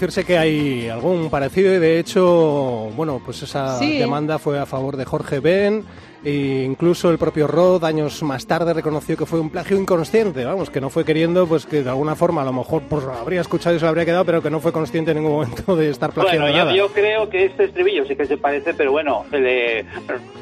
decirse 0.00 0.24
que 0.24 0.38
hay 0.38 0.88
algún 0.88 1.28
parecido 1.28 1.74
y 1.74 1.78
de 1.78 1.98
hecho, 1.98 2.90
bueno, 2.96 3.20
pues 3.22 3.42
esa 3.42 3.78
Sí. 3.78 3.98
demanda 3.98 4.38
fue 4.38 4.58
a 4.58 4.64
favor 4.64 4.96
de 4.96 5.04
Jorge 5.04 5.40
Ben 5.40 5.84
e 6.24 6.64
incluso 6.66 7.10
el 7.10 7.18
propio 7.18 7.46
Rod 7.46 7.84
años 7.84 8.22
más 8.22 8.46
tarde 8.46 8.72
reconoció 8.72 9.16
que 9.18 9.26
fue 9.26 9.40
un 9.40 9.50
plagio 9.50 9.78
inconsciente, 9.78 10.44
vamos, 10.46 10.70
que 10.70 10.80
no 10.80 10.88
fue 10.88 11.04
queriendo, 11.04 11.46
pues 11.46 11.66
que 11.66 11.82
de 11.82 11.90
alguna 11.90 12.14
forma 12.16 12.40
a 12.40 12.44
lo 12.46 12.52
mejor 12.54 12.82
pues 12.88 13.04
lo 13.04 13.12
habría 13.12 13.42
escuchado 13.42 13.76
y 13.76 13.78
se 13.78 13.84
lo 13.84 13.90
habría 13.90 14.06
quedado, 14.06 14.24
pero 14.24 14.42
que 14.42 14.48
no 14.48 14.60
fue 14.60 14.72
consciente 14.72 15.10
en 15.10 15.18
ningún 15.18 15.32
momento 15.34 15.76
de 15.76 15.90
estar 15.90 16.12
plagiando 16.12 16.44
Bueno, 16.46 16.56
yo, 16.58 16.64
nada. 16.64 16.76
yo 16.76 16.88
creo 16.88 17.28
que 17.28 17.44
este 17.44 17.64
estribillo 17.64 18.06
sí 18.06 18.16
que 18.16 18.24
se 18.26 18.38
parece, 18.38 18.72
pero 18.72 18.92
bueno, 18.92 19.26
el 19.32 19.42
de 19.42 19.84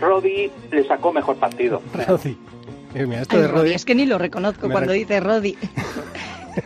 Roddy 0.01 0.51
le 0.71 0.87
sacó 0.87 1.13
mejor 1.13 1.35
partido. 1.37 1.83
Roddy. 2.07 2.37
Eh, 2.95 3.07
mira, 3.07 3.23
esto 3.23 3.35
Ay, 3.37 3.43
de 3.43 3.49
Roddy, 3.49 3.59
Roddy 3.63 3.75
es 3.75 3.85
que 3.85 3.95
ni 3.97 4.07
lo 4.07 4.19
reconozco 4.19 4.67
Me 4.69 4.73
cuando 4.73 4.93
rec- 4.95 4.99
dice 4.99 5.19
Roddy. 5.21 5.57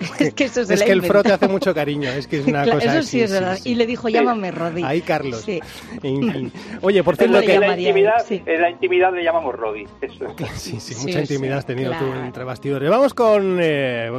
es 0.19 0.35
que 0.35 0.45
eso 0.45 0.65
se 0.65 0.75
es 0.75 0.83
que 0.83 0.93
el 0.93 1.03
frote 1.03 1.33
hace 1.33 1.49
mucho 1.49 1.75
cariño, 1.75 2.11
es 2.11 2.27
que 2.27 2.41
es 2.41 2.47
una 2.47 2.63
Claro, 2.65 2.79
cosa 2.81 2.99
eso 2.99 3.09
sí 3.09 3.21
es 3.21 3.31
verdad. 3.33 3.59
Y 3.65 3.75
le 3.75 3.87
dijo, 3.87 4.09
llámame 4.09 4.51
Roddy. 4.51 4.83
Ahí, 4.85 5.01
Carlos. 5.03 5.43
Sí. 5.43 5.61
En 6.03 6.33
fin. 6.33 6.53
Oye, 6.81 7.03
por 7.03 7.17
cierto 7.19 7.41
que... 7.41 7.55
en 7.55 7.61
la 7.61 7.77
intimidad, 7.79 8.15
él, 8.21 8.27
sí. 8.27 8.43
en 8.47 8.61
la 8.61 8.71
intimidad 8.71 9.13
le 9.13 9.25
llamamos 9.25 9.55
Roddy. 9.55 9.87
Eso. 10.01 10.35
Sí, 10.55 10.81
sí, 10.81 10.95
Sí, 10.95 11.07
mucha 11.07 11.21
intimidad 11.21 11.55
sí, 11.55 11.59
has 11.59 11.67
tenido 11.67 11.93
tú 11.99 12.05
entre 12.25 12.45
bastidores. 12.45 12.89
Vamos 12.91 13.15
con. 13.15 13.59
eh, 13.61 14.11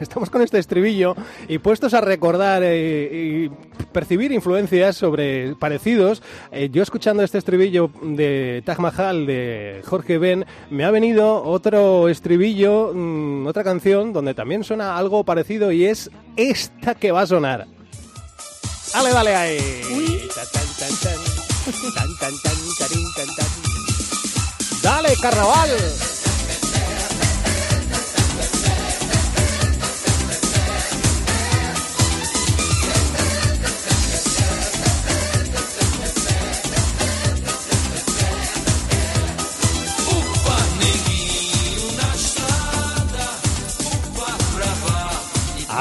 estamos 0.00 0.30
con 0.30 0.42
este 0.42 0.58
estribillo 0.58 1.14
y 1.48 1.58
puestos 1.58 1.94
a 1.94 2.00
recordar 2.00 2.62
eh, 2.64 3.10
y 3.48 3.50
percibir 3.92 4.32
influencias 4.32 4.96
sobre 4.96 5.54
parecidos. 5.56 6.22
eh, 6.50 6.68
yo 6.72 6.82
escuchando 6.82 7.22
este 7.22 7.38
estribillo 7.38 7.90
de 8.02 8.62
Taj 8.64 8.78
Mahal 8.78 9.26
de 9.26 9.82
Jorge 9.84 10.18
Ben, 10.18 10.44
me 10.70 10.84
ha 10.84 10.90
venido 10.90 11.42
otro 11.42 12.08
estribillo, 12.08 12.92
mm, 12.94 13.46
otra 13.46 13.64
canción 13.64 14.12
donde 14.12 14.34
también 14.34 14.64
suena 14.64 14.96
algo 14.96 15.24
parecido 15.24 15.72
y 15.72 15.86
es 15.86 16.10
esta 16.36 16.94
que 16.94 17.12
va 17.12 17.22
a 17.22 17.26
sonar. 17.26 17.66
Dale, 18.92 19.10
dale 19.10 19.34
ahí. 19.34 19.58
Tan, 20.34 20.46
tan, 24.82 26.21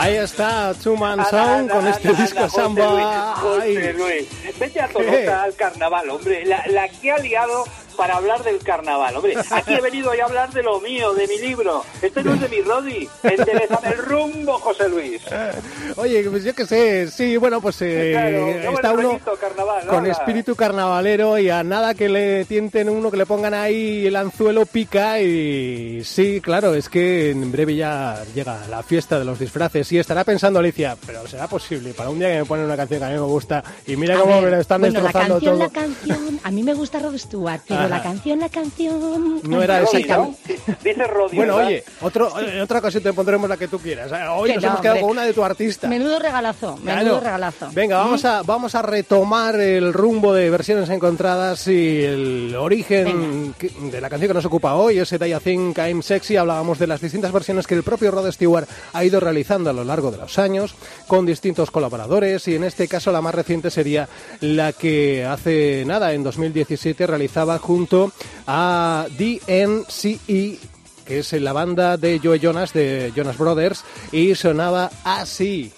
Ahí 0.01 0.15
está 0.15 0.74
Two 0.74 0.98
Man 0.98 1.24
Sound 1.29 1.70
con 1.70 1.86
este 1.86 2.12
disco 2.13 2.41
José 2.41 2.55
samba. 2.55 3.36
Luis, 3.38 3.75
José. 3.77 3.93
Luis. 3.93 4.58
Vete 4.60 4.81
a 4.81 4.88
¿Qué? 4.88 4.93
Tolosa 4.93 5.43
al 5.43 5.55
carnaval, 5.55 6.10
hombre. 6.10 6.43
La, 6.43 6.63
la 6.70 6.89
que 6.89 7.12
ha 7.12 7.20
liado 7.20 7.65
para 8.01 8.17
hablar 8.17 8.43
del 8.43 8.58
carnaval, 8.63 9.15
hombre. 9.15 9.36
Aquí 9.51 9.75
he 9.75 9.79
venido 9.79 10.10
a 10.10 10.25
hablar 10.25 10.51
de 10.51 10.63
lo 10.63 10.81
mío, 10.81 11.13
de 11.13 11.27
mi 11.27 11.38
libro. 11.38 11.86
Este 12.01 12.24
no 12.24 12.34
es 12.34 12.41
de 12.41 12.50
mi 12.50 12.62
Roddy. 12.62 13.08
Enderezame 13.22 13.89
el 13.89 13.98
rumbo, 14.00 14.53
José 14.53 14.89
Luis. 14.89 15.22
Oye, 15.98 16.27
pues 16.27 16.43
yo 16.43 16.55
qué 16.55 16.65
sé, 16.65 17.12
sí, 17.12 17.38
bueno, 17.38 17.62
pues 17.62 17.77
eh, 17.81 18.10
Claro, 18.12 18.74
está 18.74 18.93
uno 18.93 19.20
carnaval, 19.39 19.86
con 19.86 20.08
espíritu 20.08 20.55
carnavalero 20.55 21.38
y 21.38 21.51
a 21.51 21.63
nada 21.63 21.93
que 21.93 22.10
le 22.10 22.46
tienten 22.46 22.89
uno, 22.89 23.12
que 23.12 23.17
le 23.17 23.27
pongan 23.27 23.53
ahí 23.53 24.08
el 24.08 24.15
anzuelo 24.15 24.65
pica 24.65 25.22
y 25.22 26.03
sí, 26.03 26.41
claro, 26.41 26.74
es 26.74 26.89
que 26.89 27.29
en 27.29 27.51
breve 27.51 27.75
ya 27.75 28.24
llega 28.34 28.65
la 28.67 28.81
fiesta 28.81 29.20
de 29.20 29.25
los 29.25 29.38
disfraces 29.38 29.91
y 29.91 30.00
estará 30.00 30.24
pensando 30.24 30.58
Alicia, 30.58 30.98
pero 31.05 31.27
será 31.27 31.48
posible 31.48 31.93
para 31.93 32.10
un 32.10 32.17
día 32.17 32.29
que 32.29 32.39
me 32.39 32.46
ponen 32.46 32.65
una 32.65 32.77
canción 32.77 33.00
que 33.00 33.05
a 33.05 33.10
mí 33.10 33.13
me 33.13 33.20
gusta 33.22 33.63
y 33.86 33.96
mira 33.96 34.15
A 34.15 34.22
cómo 34.22 34.34
ver, 34.41 34.46
me 34.46 34.50
lo 34.51 34.58
están 34.58 34.81
bueno, 34.81 34.93
la 34.96 35.03
destrozando 35.03 35.34
canción, 35.36 35.53
todo. 35.53 35.63
la 35.63 35.70
canción, 35.70 36.39
a 36.43 36.50
mí 36.50 36.63
me 36.63 36.74
gusta 36.74 36.98
Rod 36.98 37.17
Stewart, 37.17 37.62
pero. 37.67 37.90
la 37.98 38.03
canción, 38.03 38.39
la 38.39 38.50
canción... 38.50 39.41
No 39.43 39.62
era 39.62 39.81
esa. 39.81 39.98
Dice 39.98 41.03
Roddy, 41.07 41.36
Bueno, 41.38 41.55
¿verdad? 41.57 41.67
oye, 41.67 41.83
otro, 42.01 42.39
en 42.39 42.62
otra 42.62 42.79
ocasión 42.79 43.03
te 43.03 43.13
pondremos 43.13 43.50
la 43.50 43.57
que 43.57 43.67
tú 43.67 43.79
quieras. 43.79 44.12
¿eh? 44.12 44.27
Hoy 44.29 44.50
Que 44.50 44.55
nos 44.55 44.63
no, 44.63 44.69
hemos 44.69 44.81
quedado 44.81 44.95
hombre. 44.98 45.01
con 45.07 45.12
una 45.17 45.25
de 45.25 45.33
tu 45.33 45.43
artista. 45.43 45.88
Menudo 45.88 46.19
regalazo, 46.19 46.77
Claro. 46.83 47.00
menudo 47.03 47.19
regalazo. 47.19 47.69
Venga, 47.74 47.98
vamos 47.98 48.25
a, 48.25 48.41
vamos 48.43 48.75
a 48.75 48.81
retomar 48.81 49.55
el 49.60 49.93
rumbo 49.93 50.33
de 50.33 50.50
versiones 50.50 50.89
encontradas 50.89 51.67
y 51.67 52.01
el 52.03 52.55
origen 52.55 53.53
que- 53.57 53.69
de 53.91 54.01
la 54.01 54.10
canción 54.10 54.29
que 54.29 54.33
nos 54.36 54.45
ocupa 54.45 54.75
hoy, 54.75 54.98
ese 55.00 55.15
I 55.15 55.36
Think 55.43 55.77
I'm 55.77 56.01
Sexy. 56.01 56.38
Hablábamos 56.38 56.79
de 56.79 56.88
las 56.88 57.01
distintas 57.01 57.31
versiones 57.31 57.67
que 57.67 57.75
el 57.75 57.83
propio 57.83 58.12
Rod 58.12 58.31
Stewart 58.31 58.67
ha 58.93 59.03
ido 59.03 59.19
realizando 59.19 59.69
a 59.69 59.74
lo 59.74 59.83
largo 59.83 60.12
de 60.12 60.17
los 60.17 60.38
años 60.39 60.75
con 61.07 61.25
distintos 61.25 61.71
colaboradores 61.71 62.48
y 62.48 62.55
en 62.55 62.63
este 62.63 62.88
caso 62.88 63.12
la 63.12 63.21
más 63.21 63.36
reciente 63.36 63.69
sería 63.69 64.07
la 64.39 64.74
que 64.74 65.25
hace 65.25 65.83
nada, 65.86 66.13
en 66.13 66.24
2017, 66.24 67.05
realizaba 67.07 67.60
junto 67.71 68.11
a 68.47 69.07
DNCE 69.17 70.59
que 71.05 71.19
es 71.19 71.33
la 71.33 71.51
banda 71.51 71.97
de 71.97 72.19
Joe 72.23 72.39
Jonas, 72.39 72.73
de 72.73 73.11
Jonas 73.15 73.37
Brothers, 73.37 73.83
y 74.11 74.35
sonaba 74.35 74.91
así. 75.03 75.73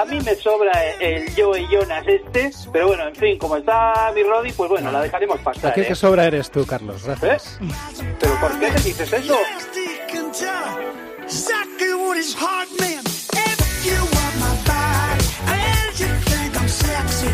A 0.00 0.04
mí 0.06 0.18
me 0.22 0.34
sobra 0.34 0.72
el 0.98 1.30
Joey 1.36 1.66
Jonas 1.70 2.04
este, 2.06 2.50
pero 2.72 2.88
bueno, 2.88 3.08
en 3.08 3.14
fin, 3.14 3.38
como 3.38 3.56
está 3.56 4.10
mi 4.14 4.22
Roddy, 4.22 4.52
pues 4.52 4.70
bueno, 4.70 4.90
la 4.90 5.02
dejaremos 5.02 5.38
pasar. 5.40 5.70
Aquí 5.70 5.80
el 5.80 5.86
¿eh? 5.86 5.88
que 5.90 5.94
sobra 5.94 6.24
eres 6.24 6.50
tú, 6.50 6.64
Carlos. 6.64 7.04
Gracias. 7.04 7.58
¿Eh? 7.60 8.16
¿Pero 8.18 8.40
por 8.40 8.58
qué 8.58 8.70
me 8.70 8.80
dices 8.80 9.12
eso? 9.12 9.34
Nasty 9.34 9.86
can 10.10 10.32
tell 10.32 11.22
exactly 11.22 11.92
what 11.92 12.16
his 12.16 12.34
heart 12.34 12.68
meant. 12.80 13.06
If 13.06 13.84
you 13.84 13.98
want 13.98 14.36
my 14.40 14.56
body 14.64 15.24
and 15.48 16.00
you 16.00 16.06
think 16.30 16.56
I'm 16.58 16.68
sexy, 16.68 17.28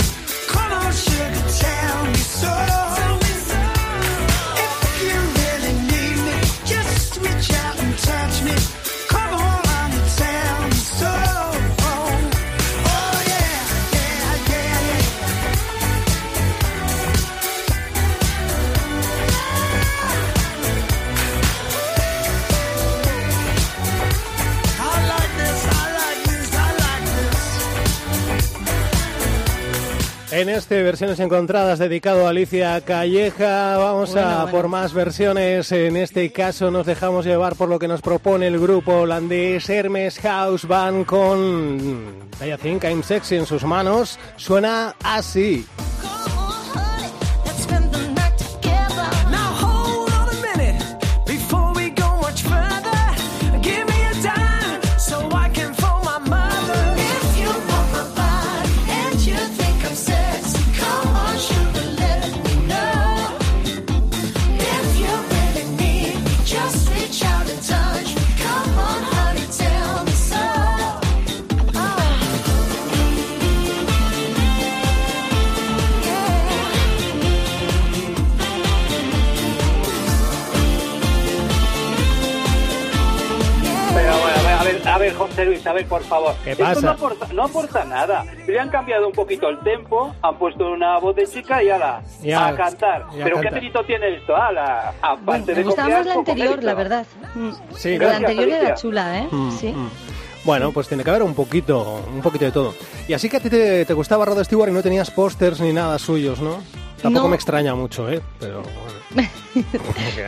come 0.49 0.73
on, 0.73 0.93
sugar, 0.93 1.45
tell 1.61 2.07
me 2.07 2.17
so. 2.17 2.86
En 30.37 30.51
este 30.51 30.83
Versiones 30.83 31.19
Encontradas 31.19 31.79
dedicado 31.79 32.27
a 32.27 32.29
Alicia 32.29 32.79
Calleja, 32.83 33.79
vamos 33.79 34.13
Bueno, 34.13 34.29
a 34.29 34.43
bueno. 34.43 34.51
por 34.51 34.69
más 34.69 34.93
versiones. 34.93 35.73
En 35.73 35.97
este 35.97 36.31
caso 36.31 36.71
nos 36.71 36.85
dejamos 36.85 37.25
llevar 37.25 37.57
por 37.57 37.71
lo 37.71 37.79
que 37.79 37.89
nos 37.89 38.03
propone 38.03 38.47
el 38.49 38.59
grupo 38.59 38.93
holandés 39.01 39.71
Hermes 39.71 40.19
House 40.19 40.67
Band 40.69 41.07
con 41.07 41.79
I 42.45 42.55
Think 42.61 42.85
I'm 42.85 43.03
Sexy 43.03 43.37
en 43.37 43.47
sus 43.47 43.65
manos. 43.65 44.19
Suena 44.37 44.95
así. 45.03 45.65
Pasa? 86.77 86.87
no 86.87 86.93
aporta, 86.93 87.27
no 87.33 87.45
aporta 87.45 87.85
nada. 87.85 88.25
Le 88.47 88.59
han 88.61 88.69
cambiado 88.71 89.07
un 89.09 89.13
poquito 89.13 89.49
el 89.49 89.59
tempo, 89.61 90.15
han 90.23 90.39
puesto 90.39 90.71
una 90.71 90.99
voz 90.99 91.17
de 91.17 91.27
chica 91.27 91.63
y 91.63 91.69
ala, 91.71 92.03
Ya, 92.23 92.47
a 92.49 92.57
cantar. 92.57 93.07
ya 93.17 93.25
Pero 93.25 93.37
canta. 93.37 93.49
qué 93.51 93.55
mérito 93.55 93.85
tiene 93.85 94.17
esto, 94.17 94.37
ala, 94.37 94.95
aparte 95.03 95.23
Bueno, 95.25 95.47
de 95.47 95.55
me 95.57 95.63
gustaba 95.65 95.87
copiar, 95.89 95.99
más 95.99 96.07
la 96.07 96.15
anterior, 96.15 96.65
la 96.65 96.75
verdad. 96.75 97.07
Mm. 97.35 97.51
Sí, 97.77 97.99
la 97.99 98.17
anterior 98.17 98.49
era 98.49 98.75
chula, 98.75 99.19
¿eh? 99.19 99.29
Mm, 99.31 99.51
Sí. 99.53 99.69
mm. 99.73 99.89
Bueno, 100.45 100.71
pues 100.71 100.87
tiene 100.87 101.03
que 101.03 101.11
haber 101.11 101.25
un 101.25 101.35
poquito, 101.35 102.05
un 102.15 102.21
poquito 102.23 102.45
de 102.45 102.53
todo. 102.53 102.73
Y 103.09 103.15
así 103.15 103.29
que 103.29 103.39
a 103.39 103.41
ti 103.41 103.51
te, 103.51 103.85
te 103.85 103.95
gustaba 103.95 104.25
Rod 104.25 104.45
Stewart 104.45 104.71
y 104.71 104.73
no 104.73 104.81
tenías 104.83 105.11
pósters 105.11 105.61
ni 105.61 105.73
nada 105.73 105.99
suyos, 105.99 106.41
¿no? 106.41 106.59
Tampoco 107.03 107.25
No. 107.25 107.31
me 107.31 107.37
extraña 107.37 107.75
mucho, 107.75 108.09
¿eh? 108.11 108.21
Pero 108.41 108.63
bueno. 109.15 109.29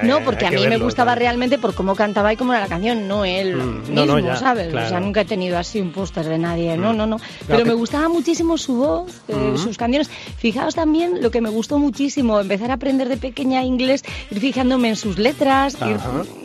No, 0.03 0.21
porque 0.25 0.47
a 0.47 0.51
mí 0.51 0.67
me 0.67 0.79
gustaba 0.79 1.15
realmente 1.15 1.59
por 1.59 1.75
cómo 1.75 1.95
cantaba 1.95 2.33
y 2.33 2.37
cómo 2.37 2.53
era 2.53 2.63
la 2.63 2.69
canción, 2.69 3.07
no 3.09 3.25
él 3.25 3.57
Mm, 3.57 3.79
mismo, 3.81 3.95
no, 3.95 4.07
no, 4.07 4.19
ya, 4.19 4.37
¿sabes? 4.37 4.73
O 4.75 4.89
sea, 4.89 5.01
nunca 5.01 5.23
he 5.23 5.25
tenido 5.25 5.59
así 5.59 5.81
un 5.81 5.93
póster 5.93 6.27
de 6.27 6.39
nadie, 6.39 6.77
no, 6.77 6.93
Mm. 6.93 6.97
no, 6.97 7.07
no. 7.07 7.17
Pero 7.47 7.65
me 7.65 7.75
gustaba 7.75 8.09
muchísimo 8.09 8.57
su 8.59 8.77
voz, 8.77 9.13
eh, 9.29 9.35
Mm. 9.35 9.59
sus 9.59 9.77
canciones. 9.77 10.09
Fijaos 10.39 10.75
también 10.75 11.23
lo 11.23 11.31
que 11.31 11.41
me 11.41 11.51
gustó 11.51 11.79
muchísimo, 11.79 12.41
empezar 12.41 12.71
a 12.71 12.75
aprender 12.75 13.09
de 13.09 13.17
pequeña 13.17 13.63
inglés, 13.65 14.03
ir 14.31 14.41
fijándome 14.41 14.89
en 14.91 14.97
sus 14.97 15.19
letras, 15.19 15.77
ir- 15.81 15.99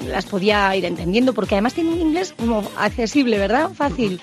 las 0.07 0.25
podía 0.25 0.75
ir 0.75 0.85
entendiendo, 0.85 1.33
porque 1.33 1.55
además 1.55 1.73
tiene 1.73 1.91
un 1.91 2.01
inglés 2.01 2.33
como 2.37 2.63
accesible, 2.77 3.37
¿verdad? 3.37 3.69
Fácil. 3.73 4.19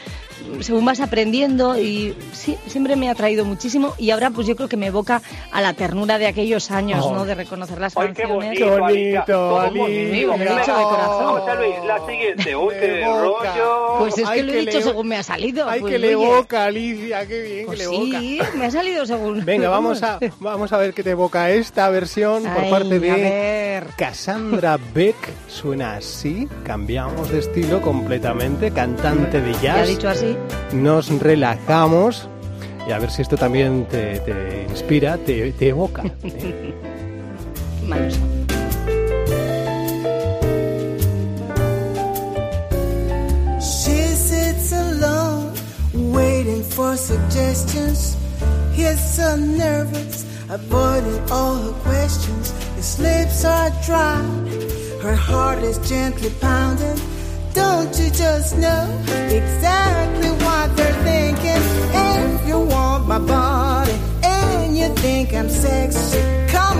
Según 0.60 0.84
vas 0.84 1.00
aprendiendo 1.00 1.78
y 1.80 2.14
sí, 2.32 2.56
siempre 2.66 2.96
me 2.96 3.08
ha 3.08 3.12
atraído 3.12 3.44
muchísimo 3.44 3.94
y 3.98 4.10
ahora 4.10 4.30
pues 4.30 4.46
yo 4.46 4.56
creo 4.56 4.68
que 4.68 4.76
me 4.76 4.86
evoca 4.86 5.22
a 5.52 5.60
la 5.62 5.72
ternura 5.74 6.18
de 6.18 6.26
aquellos 6.26 6.70
años, 6.70 7.04
Oh. 7.06 7.14
¿no? 7.14 7.24
De 7.24 7.34
reconocer 7.34 7.78
las 7.80 7.96
Ay, 7.96 8.08
canciones. 8.08 8.34
bonito, 8.34 8.64
Qué 8.64 8.70
bonito, 8.80 9.50
bonito. 9.50 9.76
Lo 9.80 10.34
he 10.34 10.58
dicho 10.58 10.76
de 10.76 10.82
corazón. 10.84 11.40
José 11.40 11.54
Luis, 11.56 11.74
la 11.86 12.06
siguiente. 12.06 12.56
Uy, 12.56 12.74
qué 12.80 13.04
rollo. 13.04 13.96
Pues 14.00 14.18
es 14.18 14.26
Ay, 14.28 14.38
que 14.40 14.42
lo 14.44 14.50
he 14.52 14.54
que 14.54 14.60
dicho 14.60 14.78
le- 14.78 14.84
según 14.84 15.08
me 15.08 15.16
ha 15.16 15.22
salido. 15.22 15.68
Ay, 15.68 15.80
pues, 15.80 15.92
que 15.92 15.98
le 15.98 16.10
evoca, 16.12 16.64
Alicia, 16.66 17.26
qué 17.26 17.42
bien 17.42 17.66
Pues 17.66 17.78
que 17.80 17.86
le 17.86 17.94
evoca. 17.94 18.20
sí, 18.20 18.40
me 18.58 18.66
ha 18.66 18.70
salido 18.70 19.06
según. 19.06 19.44
Venga, 19.44 19.68
vamos 19.70 20.02
a, 20.02 20.18
vamos 20.40 20.72
a 20.72 20.78
ver 20.78 20.92
qué 20.94 21.02
te 21.02 21.10
evoca 21.10 21.50
esta 21.50 21.88
versión 21.90 22.42
por 22.44 22.68
parte 22.70 22.86
a 22.86 22.88
de 22.90 22.98
ver. 23.70 23.86
Cassandra 23.96 24.78
Beck. 24.94 25.16
Suena 25.48 25.96
así, 25.96 26.48
cambiamos 26.64 27.30
de 27.30 27.38
estilo 27.38 27.80
completamente, 27.80 28.70
cantante 28.70 29.40
de 29.40 29.52
Ya 29.62 29.74
ha 29.74 29.76
jazz. 29.78 29.88
dicho 29.88 30.08
así. 30.08 30.36
Nos 30.72 31.08
relajamos 31.20 32.28
y 32.88 32.92
a 32.92 32.98
ver 32.98 33.10
si 33.10 33.22
esto 33.22 33.36
también 33.36 33.86
te, 33.86 34.20
te 34.20 34.66
inspira, 34.68 35.16
te, 35.18 35.52
te 35.52 35.68
evoca. 35.68 36.02
¿eh? 36.24 36.74
She 43.60 43.98
sits 44.28 44.72
alone, 44.72 45.52
waiting 46.12 46.62
for 46.62 46.96
suggestions. 46.96 48.16
He's 48.74 48.98
so 49.16 49.36
nervous, 49.36 50.24
avoiding 50.48 51.20
all 51.30 51.56
her 51.56 51.72
questions. 51.82 52.52
His 52.80 52.98
lips 52.98 53.44
are 53.44 53.68
dry, 53.84 54.22
her 55.02 55.14
heart 55.14 55.58
is 55.58 55.76
gently 55.86 56.30
pounding. 56.40 56.98
Don't 57.52 57.92
you 57.98 58.08
just 58.08 58.56
know 58.56 58.88
exactly 59.28 60.30
what 60.30 60.74
they're 60.78 61.02
thinking? 61.04 61.62
If 61.92 62.48
you 62.48 62.58
want 62.58 63.06
my 63.06 63.18
body 63.18 63.69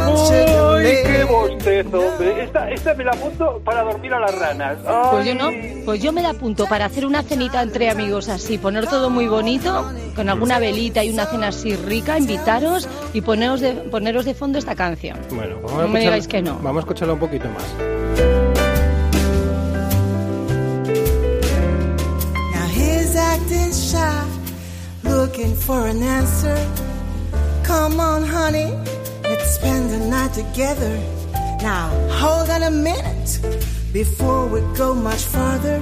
Ay, 0.03 0.97
qué 1.05 1.25
bostezo, 1.25 1.99
hombre. 1.99 2.45
Esta, 2.45 2.71
esta 2.71 2.95
me 2.95 3.05
la 3.05 3.13
apunto 3.13 3.61
para 3.65 3.83
dormir 3.83 4.15
a 4.15 4.21
las 4.21 4.39
ranas. 4.39 4.79
Ay. 4.87 5.09
Pues 5.11 5.27
yo 5.27 5.35
no, 5.35 5.51
pues 5.85 6.03
yo 6.03 6.13
me 6.13 6.23
la 6.23 6.31
apunto 6.31 6.67
para 6.67 6.87
hacer 6.87 7.07
una 7.07 7.23
cenita 7.23 7.63
entre 7.63 7.91
amigos 7.91 8.29
así, 8.29 8.59
poner 8.59 8.87
todo 8.87 9.11
muy 9.11 9.27
bonito, 9.27 9.91
con 10.17 10.29
alguna 10.29 10.59
velita 10.59 11.05
y 11.05 11.13
una 11.13 11.27
cena 11.27 11.49
así 11.49 11.77
rica, 11.77 12.19
invitaros 12.19 12.89
y 13.13 13.21
poneros 13.21 13.61
de, 13.61 13.73
poneros 13.73 14.25
de 14.25 14.35
fondo 14.35 14.59
esta 14.59 14.75
canción. 14.75 15.19
Bueno, 15.31 15.57
vamos 15.57 15.73
No 15.73 15.81
a 15.83 15.89
me 15.89 16.01
digáis 16.01 16.27
que 16.29 16.43
no. 16.43 16.55
Vamos 16.63 16.77
a 16.77 16.81
escucharla 16.81 17.15
un 17.15 17.21
poquito 17.21 17.49
más. 17.49 17.65
Now 22.55 22.69
he's 22.75 23.17
acting 23.17 23.73
shy, 23.73 24.25
looking 25.05 25.55
for 25.55 25.87
an 25.87 26.03
answer. 26.03 26.57
Come 27.71 28.01
on, 28.01 28.25
honey, 28.25 28.73
let's 29.23 29.55
spend 29.55 29.91
the 29.91 30.01
night 30.01 30.33
together. 30.35 30.93
Now, 31.63 31.87
hold 32.11 32.51
on 32.51 32.65
a 32.65 32.71
minute 32.71 33.31
before 33.93 34.49
we 34.49 34.61
go 34.77 34.93
much 34.93 35.23
further. 35.23 35.79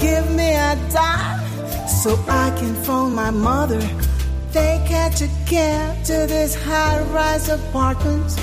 Give 0.00 0.28
me 0.32 0.50
a 0.52 0.74
dime 0.92 1.40
so 1.86 2.18
I 2.28 2.50
can 2.58 2.74
phone 2.82 3.14
my 3.14 3.30
mother. 3.30 3.80
They 4.50 4.84
catch 4.88 5.22
a 5.22 5.28
cab 5.46 6.04
to 6.06 6.26
this 6.26 6.56
high 6.56 7.00
rise 7.14 7.48
apartment. 7.48 8.36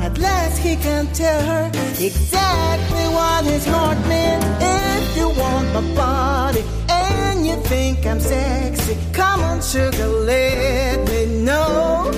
At 0.00 0.16
last, 0.16 0.56
he 0.56 0.76
can 0.76 1.08
tell 1.12 1.42
her 1.52 1.66
exactly 2.00 3.06
what 3.16 3.44
his 3.44 3.66
heart 3.66 3.98
meant. 4.08 4.42
If 4.58 5.16
you 5.18 5.28
want 5.38 5.66
my 5.74 5.94
body 5.94 6.81
and 7.02 7.46
you 7.46 7.56
think 7.68 8.04
I'm 8.06 8.20
sexy, 8.20 8.96
come 9.12 9.42
on, 9.44 9.60
sugar, 9.62 10.06
let 10.06 10.98
me 11.08 11.44
know. 11.44 12.10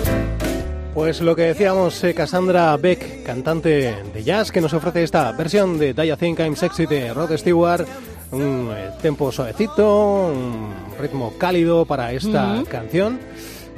Pues 0.94 1.20
lo 1.20 1.34
que 1.34 1.42
decíamos, 1.42 2.02
eh, 2.04 2.14
Cassandra 2.14 2.76
Beck, 2.76 3.24
cantante 3.24 3.96
de 4.14 4.22
jazz, 4.22 4.52
que 4.52 4.60
nos 4.60 4.72
ofrece 4.74 5.02
esta 5.02 5.32
versión 5.32 5.76
de 5.76 5.92
You 5.92 6.16
Think 6.16 6.38
I'm 6.38 6.54
Sexy 6.54 6.86
de 6.86 7.12
Rod 7.12 7.36
Stewart. 7.36 7.84
Un 8.30 8.70
eh, 8.72 8.90
tempo 9.02 9.32
suavecito, 9.32 10.28
un 10.28 10.72
ritmo 11.00 11.34
cálido 11.36 11.84
para 11.84 12.12
esta 12.12 12.62
canción. 12.70 13.18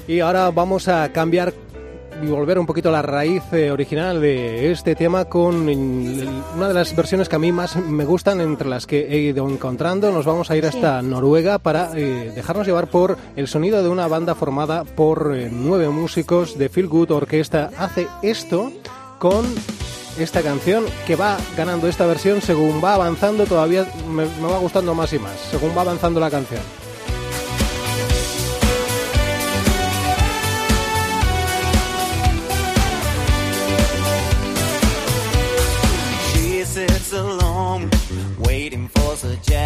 Y 0.07 0.21
ahora 0.21 0.51
vamos 0.51 0.89
a 0.89 1.11
cambiar 1.11 1.55
y 2.23 2.27
volver 2.27 2.59
un 2.59 2.67
poquito 2.67 2.89
a 2.89 2.93
la 2.93 3.03
raíz 3.03 3.43
eh, 3.53 3.71
original 3.71 4.21
de 4.21 4.71
este 4.71 4.95
tema 4.95 5.27
con 5.27 5.69
una 5.69 6.69
de 6.69 6.75
las 6.75 6.95
versiones 6.95 7.29
que 7.29 7.37
a 7.37 7.39
mí 7.39 7.53
más 7.53 7.77
me 7.77 8.05
gustan 8.05 8.41
entre 8.41 8.69
las 8.69 8.87
que 8.87 9.07
he 9.09 9.19
ido 9.19 9.49
encontrando. 9.49 10.11
Nos 10.11 10.25
vamos 10.25 10.51
a 10.51 10.57
ir 10.57 10.67
hasta 10.67 11.03
Noruega 11.03 11.59
para 11.59 11.91
eh, 11.95 12.33
dejarnos 12.35 12.67
llevar 12.67 12.89
por 12.89 13.17
el 13.37 13.49
sonido 13.49 13.83
de 13.83 13.89
una 13.89 14.09
banda 14.09 14.35
formada 14.35 14.85
por 14.85 15.35
eh, 15.37 15.49
nueve 15.53 15.89
músicos 15.89 16.59
de 16.59 16.69
Feel 16.69 16.89
Good 16.89 17.11
Orquesta. 17.11 17.71
Hace 17.79 18.09
esto 18.23 18.73
con 19.19 19.45
esta 20.19 20.43
canción 20.43 20.85
que 21.07 21.17
va 21.17 21.37
ganando 21.57 21.89
esta 21.89 22.07
versión 22.07 22.41
según 22.41 22.83
va 22.83 22.95
avanzando 22.95 23.45
todavía 23.45 23.87
me, 24.09 24.25
me 24.25 24.49
va 24.49 24.59
gustando 24.59 24.95
más 24.95 25.13
y 25.13 25.19
más 25.19 25.39
según 25.51 25.77
va 25.77 25.83
avanzando 25.83 26.21
la 26.21 26.31
canción. 26.31 26.86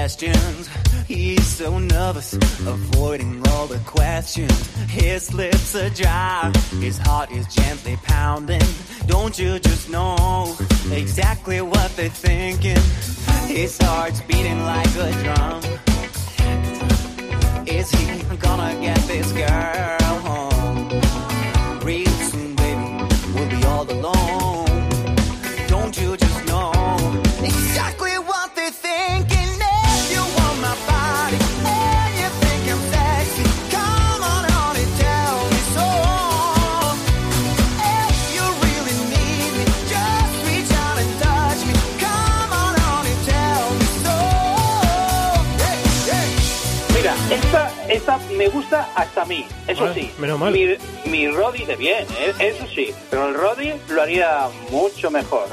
He's 0.00 1.46
so 1.46 1.78
nervous, 1.78 2.32
avoiding 2.32 3.46
all 3.48 3.66
the 3.66 3.80
questions. 3.80 4.74
His 4.88 5.34
lips 5.34 5.74
are 5.74 5.90
dry, 5.90 6.50
his 6.80 6.96
heart 6.96 7.30
is 7.30 7.46
gently 7.54 7.98
pounding. 8.04 8.62
Don't 9.06 9.38
you 9.38 9.58
just 9.58 9.90
know 9.90 10.56
exactly 10.90 11.60
what 11.60 11.94
they're 11.96 12.08
thinking? 12.08 12.80
His 13.46 13.76
heart's 13.76 14.22
beating 14.22 14.60
like 14.64 14.96
a 14.96 15.12
drum. 15.22 15.60
Is 17.66 17.90
he 17.90 18.36
gonna 18.36 18.80
get 18.80 18.98
this 19.06 19.30
girl 19.32 19.99
me 48.40 48.48
gusta 48.48 48.88
hasta 48.94 49.22
a 49.22 49.24
mí, 49.26 49.46
eso 49.66 49.82
Vale, 49.84 49.94
sí. 49.94 50.10
menos 50.18 50.38
mal. 50.38 50.50
Mi, 50.52 50.66
mi 51.04 51.28
Roddy 51.28 51.64
de 51.66 51.76
bien, 51.76 52.06
¿eh? 52.18 52.32
eso 52.38 52.64
sí. 52.74 52.92
Pero 53.10 53.28
el 53.28 53.34
Roddy 53.34 53.74
lo 53.90 54.00
haría 54.02 54.48
mucho 54.70 55.10
mejor. 55.10 55.46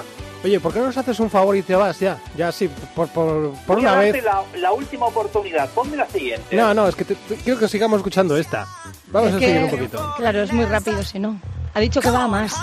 Oye, 0.44 0.60
¿por 0.62 0.72
qué 0.72 0.80
no 0.80 0.86
nos 0.86 0.96
haces 0.98 1.20
un 1.20 1.30
favor 1.30 1.58
y 1.58 1.64
te 1.64 1.76
vas 1.76 2.00
ya? 2.00 2.18
Ya 2.38 2.52
sí, 2.52 2.70
por, 2.96 3.10
por, 3.10 3.52
por 3.66 3.80
una 3.80 3.96
vez. 3.96 4.24
la, 4.24 4.44
la 4.56 4.72
última 4.72 5.08
oportunidad. 5.08 5.68
Ponme 5.72 5.98
la 5.98 6.08
siguiente. 6.08 6.56
No, 6.56 6.74
no, 6.74 6.88
es 6.88 6.96
que 6.96 7.04
te- 7.04 7.16
te- 7.16 7.36
quiero 7.36 7.60
que 7.60 7.68
sigamos 7.68 7.98
escuchando 7.98 8.38
esta. 8.38 8.66
Vamos 9.08 9.32
Es 9.32 9.36
a 9.36 9.40
que- 9.40 9.46
seguir 9.48 9.64
un 9.64 9.70
poquito. 9.72 10.14
Claro, 10.16 10.44
es 10.44 10.54
muy 10.54 10.64
rápido 10.66 11.04
si 11.04 11.20
no. 11.20 11.38
Ha 11.74 11.80
dicho 11.82 12.00
que 12.00 12.10
va 12.10 12.24
a 12.24 12.28
más. 12.28 12.54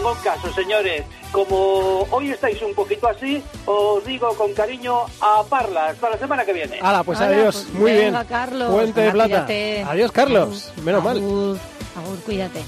Ningún 0.00 0.16
caso, 0.22 0.52
señores. 0.52 1.04
Como 1.32 2.06
hoy 2.10 2.30
estáis 2.32 2.60
un 2.62 2.74
poquito 2.74 3.06
así, 3.08 3.42
os 3.66 4.04
digo 4.04 4.34
con 4.34 4.52
cariño 4.54 5.04
a 5.20 5.42
Parla. 5.48 5.88
Hasta 5.88 6.10
la 6.10 6.18
semana 6.18 6.44
que 6.44 6.52
viene. 6.52 6.78
Hala, 6.82 7.04
pues 7.04 7.20
Hala, 7.20 7.36
adiós. 7.36 7.66
pues 7.68 7.74
Muy 7.80 7.92
bien. 7.92 8.16
Carlos. 8.28 8.70
Puente 8.72 9.00
de 9.00 9.10
plata. 9.12 9.28
cuídate. 9.28 9.82
Adiós, 9.88 10.12
Carlos. 10.12 10.72
Menos 10.82 11.04
mal. 11.04 11.18
Agur, 11.18 11.58
agur, 11.96 12.18
cuídate. 12.24 12.62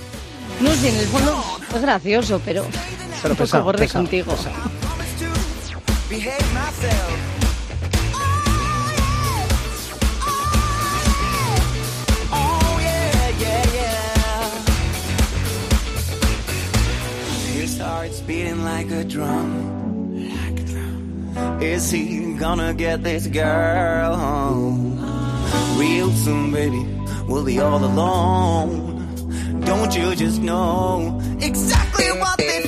No 0.61 0.71
sé, 0.75 0.89
en 0.91 0.97
el 0.97 1.07
fondo 1.07 1.43
es 1.75 1.83
gracioso, 1.83 2.41
pero, 2.45 2.65
Pero 3.23 3.35
un 3.35 3.39
poco 3.39 3.63
borde 3.63 3.79
pesado, 3.81 4.05
contigo. 4.05 4.33
pesado. 4.33 4.55
Beating 18.27 18.65
like 18.65 18.91
a 18.91 19.05
drum. 19.05 20.17
Like 20.17 20.61
a 20.61 20.65
drum. 20.65 21.63
Is 21.63 21.91
he 21.91 22.35
gonna 22.35 22.75
get 22.75 23.03
this 23.03 23.27
girl 23.27 24.15
home? 24.15 24.99
Real 25.79 26.11
soon, 26.13 26.53
baby, 26.53 26.87
we'll 27.27 27.45
be 27.45 27.59
all 27.61 27.85
alone. 27.85 29.63
Don't 29.65 29.95
you 29.95 30.15
just 30.15 30.41
know 30.41 31.21
exactly 31.41 32.11
what 32.19 32.39
they're 32.39 32.67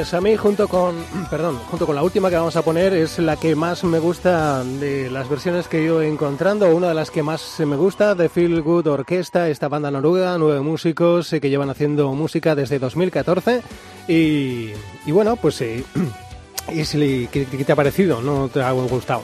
Pues 0.00 0.14
a 0.14 0.20
mí 0.22 0.34
junto 0.34 0.66
con, 0.66 0.96
perdón, 1.30 1.58
junto 1.70 1.84
con 1.84 1.94
la 1.94 2.02
última 2.02 2.30
que 2.30 2.36
vamos 2.36 2.56
a 2.56 2.62
poner 2.62 2.94
es 2.94 3.18
la 3.18 3.36
que 3.36 3.54
más 3.54 3.84
me 3.84 3.98
gusta 3.98 4.64
de 4.64 5.10
las 5.10 5.28
versiones 5.28 5.68
que 5.68 5.84
yo 5.84 6.00
he 6.00 6.08
encontrando, 6.08 6.74
una 6.74 6.88
de 6.88 6.94
las 6.94 7.10
que 7.10 7.22
más 7.22 7.60
me 7.60 7.76
gusta 7.76 8.14
de 8.14 8.30
Feel 8.30 8.62
Good 8.62 8.86
Orquesta, 8.86 9.50
esta 9.50 9.68
banda 9.68 9.90
noruega, 9.90 10.38
nueve 10.38 10.62
músicos 10.62 11.30
eh, 11.34 11.40
que 11.42 11.50
llevan 11.50 11.68
haciendo 11.68 12.14
música 12.14 12.54
desde 12.54 12.78
2014 12.78 13.60
y, 14.08 14.70
y 15.04 15.12
bueno, 15.12 15.36
pues 15.36 15.60
eh, 15.60 15.84
¿qué, 16.66 17.28
qué 17.30 17.64
te 17.66 17.72
ha 17.72 17.76
parecido? 17.76 18.22
¿No 18.22 18.48
te 18.48 18.62
ha 18.62 18.72
gustado? 18.72 19.22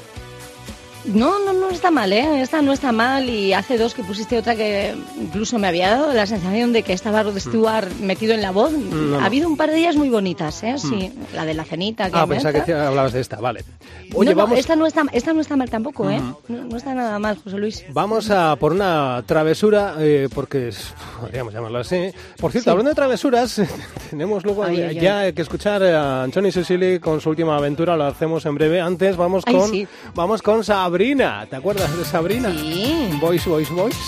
No, 1.06 1.38
no, 1.44 1.52
no 1.52 1.70
está 1.70 1.90
mal, 1.90 2.12
¿eh? 2.12 2.40
Esta 2.42 2.62
no 2.62 2.72
está 2.72 2.90
mal 2.90 3.28
y 3.30 3.52
hace 3.52 3.78
dos 3.78 3.94
que 3.94 4.02
pusiste 4.02 4.36
otra 4.38 4.56
que 4.56 4.94
incluso 5.20 5.56
me 5.58 5.68
había 5.68 5.90
dado 5.90 6.12
la 6.12 6.26
sensación 6.26 6.72
de 6.72 6.82
que 6.82 6.92
estaba 6.92 7.22
Rod 7.22 7.38
Stewart 7.38 7.88
metido 8.00 8.34
en 8.34 8.42
la 8.42 8.50
voz. 8.50 8.72
Mm. 8.72 9.10
no. 9.12 9.20
Ha 9.20 9.26
habido 9.26 9.48
un 9.48 9.56
par 9.56 9.70
de 9.70 9.78
ellas 9.78 9.94
muy 9.96 10.08
bonitas, 10.08 10.62
¿eh? 10.64 10.74
Sí, 10.78 11.12
la 11.32 11.44
de 11.44 11.54
la 11.54 11.64
cenita. 11.64 12.10
Que 12.10 12.16
Ah, 12.18 12.26
pensaba 12.26 12.64
que 12.64 12.72
hablabas 12.74 13.12
de 13.12 13.20
esta, 13.20 13.36
vale. 13.36 13.62
No, 14.10 14.18
Oye, 14.18 14.30
no, 14.30 14.36
vamos... 14.36 14.58
esta, 14.58 14.74
no 14.74 14.84
está, 14.86 15.04
esta 15.12 15.32
no 15.32 15.40
está 15.40 15.56
mal 15.56 15.70
tampoco, 15.70 16.10
¿eh? 16.10 16.20
No, 16.48 16.64
no 16.64 16.76
está 16.76 16.92
nada 16.94 17.18
mal, 17.20 17.38
José 17.42 17.56
Luis. 17.58 17.84
Vamos 17.92 18.30
a 18.30 18.56
por 18.56 18.72
una 18.72 19.22
travesura, 19.26 19.94
eh, 20.00 20.28
porque 20.34 20.68
es- 20.68 20.92
podríamos 21.20 21.54
llamarlo 21.54 21.78
así. 21.78 22.10
Por 22.40 22.50
cierto, 22.50 22.64
Sí. 22.64 22.70
hablando 22.70 22.90
de 22.90 22.94
travesuras, 22.96 23.60
tenemos 24.10 24.44
luego 24.44 24.64
Ay, 24.64 24.80
eh, 24.80 24.86
ay, 24.88 25.00
ya 25.00 25.32
que 25.32 25.42
escuchar 25.42 25.84
a 25.84 26.24
Anthony 26.24 26.50
Cecily 26.50 26.98
con 26.98 27.20
su 27.20 27.30
última 27.30 27.56
aventura, 27.56 27.96
lo 27.96 28.06
hacemos 28.06 28.44
en 28.46 28.56
breve. 28.56 28.80
Antes 28.80 29.16
vamos 29.16 29.44
con, 29.44 29.70
sí. 29.70 29.86
vamos 30.14 30.42
con 30.42 30.64
Sabrina. 30.64 30.95
¿Te 30.96 31.56
acuerdas 31.56 31.94
de 31.96 32.04
Sabrina? 32.04 32.50
Sí. 32.52 33.08
Voice, 33.20 33.48
voice, 33.48 33.72
voice. 33.72 33.98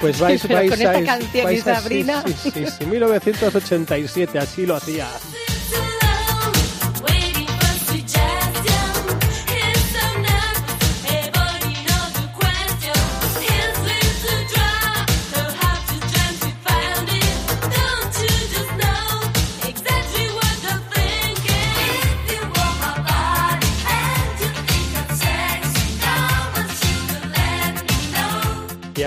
Pues 0.00 0.18
vais, 0.18 0.46
vais, 0.48 0.70
con 0.70 0.80
esta 0.80 0.92
vais- 0.98 1.06
canción 1.06 1.40
y 1.40 1.44
vais 1.44 1.66
a- 1.66 1.76
sí, 1.76 1.82
Sabrina. 1.82 2.24
Sí, 2.26 2.50
sí, 2.52 2.64
sí, 2.78 2.86
1987, 2.86 4.38
así 4.38 4.66
lo 4.66 4.76
hacía. 4.76 5.08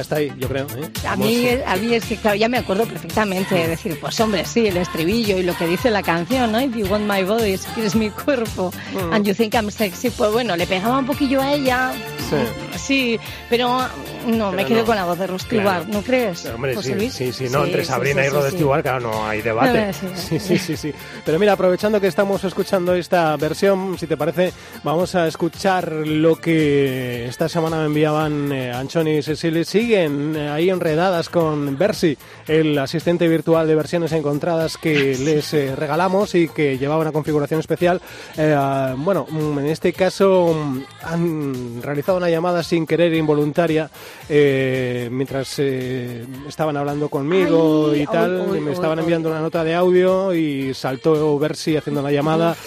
Está 0.06 0.18
ahí, 0.18 0.32
yo 0.38 0.48
creo. 0.48 0.65
¿eh? 0.78 0.89
A 1.08 1.15
mí, 1.15 1.48
a 1.65 1.76
mí 1.76 1.94
es 1.94 2.06
que, 2.06 2.18
claro, 2.18 2.38
ya 2.38 2.48
me 2.50 2.58
acuerdo 2.58 2.86
perfectamente 2.86 3.56
de 3.56 3.68
decir, 3.68 3.98
pues 4.00 4.20
hombre, 4.20 4.46
sí, 4.46 4.68
el 4.68 4.78
estribillo 4.78 5.38
y 5.38 5.44
lo 5.44 5.56
que 5.58 5.68
dice 5.68 5.89
la 5.91 6.02
canción, 6.04 6.52
¿no? 6.52 6.62
If 6.62 6.76
you 6.76 6.86
want 6.88 7.06
my 7.12 7.24
body, 7.24 7.58
si 7.58 7.68
quieres 7.70 7.96
mi 7.96 8.10
cuerpo, 8.10 8.72
Mm. 8.94 9.13
and 9.13 9.26
you 9.26 9.34
think 9.34 9.54
I'm 9.56 9.70
sexy, 9.70 10.10
pues 10.10 10.32
bueno, 10.32 10.56
le 10.56 10.65
pegaba 10.68 10.98
un 11.00 11.06
poquillo 11.06 11.41
a 11.41 11.54
ella, 11.54 11.91
Sí. 12.30 12.36
sí, 12.78 13.20
pero 13.50 13.80
no, 14.28 14.52
me 14.52 14.58
Pero 14.58 14.68
quedo 14.70 14.80
no. 14.80 14.86
con 14.86 14.96
la 14.96 15.06
voz 15.06 15.20
de 15.20 15.26
Stewart, 15.39 15.63
Claro. 15.63 15.86
¿no 15.89 16.02
crees? 16.02 16.46
Hombre, 16.48 16.76
José 16.76 16.89
sí, 16.89 16.96
Luis? 16.96 17.13
sí, 17.13 17.34
sí, 17.34 17.46
no, 17.50 17.65
entre 17.65 17.82
sí, 17.84 17.88
Sabrina 17.88 18.22
sí, 18.24 18.28
y 18.28 18.32
Rod 18.32 18.50
Stewart, 18.52 18.82
claro, 18.82 19.00
no 19.12 19.28
hay 19.28 19.41
debate. 19.41 19.88
No, 19.88 19.94
sí, 20.15 20.39
Sí, 20.39 20.58
sí, 20.58 20.78
sí. 20.78 20.94
Pero 21.26 21.38
mira, 21.39 21.54
aprovechando 21.54 22.00
que 22.02 22.08
estamos 22.08 22.44
escuchando 22.44 22.94
esta 22.96 23.36
versión, 23.38 23.98
si 24.00 24.08
te 24.08 24.18
parece, 24.18 24.54
vamos 24.84 25.13
a 25.15 25.28
escuchar 25.28 25.91
lo 25.91 26.36
que 26.38 27.26
esta 27.28 27.48
semana 27.50 27.78
me 27.78 27.86
enviaban 27.86 28.52
eh, 28.52 28.72
Anchoni 28.72 29.18
y 29.18 29.22
Cecily. 29.24 29.63
Siguen 29.96 30.36
eh, 30.36 30.50
ahí 30.50 30.70
enredadas 30.70 31.30
con 31.30 31.78
Bersi, 31.78 32.18
el 32.50 32.78
asistente 32.78 33.30
virtual 33.30 33.66
de 33.66 33.76
versiones 33.76 34.12
encontradas 34.12 34.76
que 34.76 35.16
les 35.18 35.54
eh, 35.54 35.74
regalamos 35.74 36.36
y 36.36 36.50
que 36.50 36.78
llevaba 36.78 37.00
una 37.00 37.14
configuración 37.14 37.62
especial. 37.62 38.02
Eh, 38.36 38.94
bueno, 38.98 39.26
mm, 39.30 39.60
en 39.60 39.68
este 39.68 39.94
caso 39.94 40.54
mm, 40.54 40.80
han 41.02 41.82
realizado 41.82 42.18
una 42.18 42.30
llamada 42.30 42.62
sin 42.62 42.86
querer 42.86 43.14
involuntaria 43.14 43.90
eh, 44.28 45.08
mientras 45.10 45.60
eh, 45.60 46.26
estaban 46.46 46.76
hablando 46.76 47.08
conmigo 47.08 47.92
Ay, 47.94 48.02
y 48.02 48.06
tal. 48.06 48.54
y 48.54 48.60
me 48.60 48.74
estaban 48.74 49.00
enviando 49.00 49.30
una 49.30 49.40
nota 49.40 49.64
de 49.64 49.76
audio 49.76 50.34
y 50.34 50.74
saltó 50.74 51.40
Bersi 51.40 51.78
haciendo 51.78 52.02
la 52.02 52.12
llamada 52.12 52.58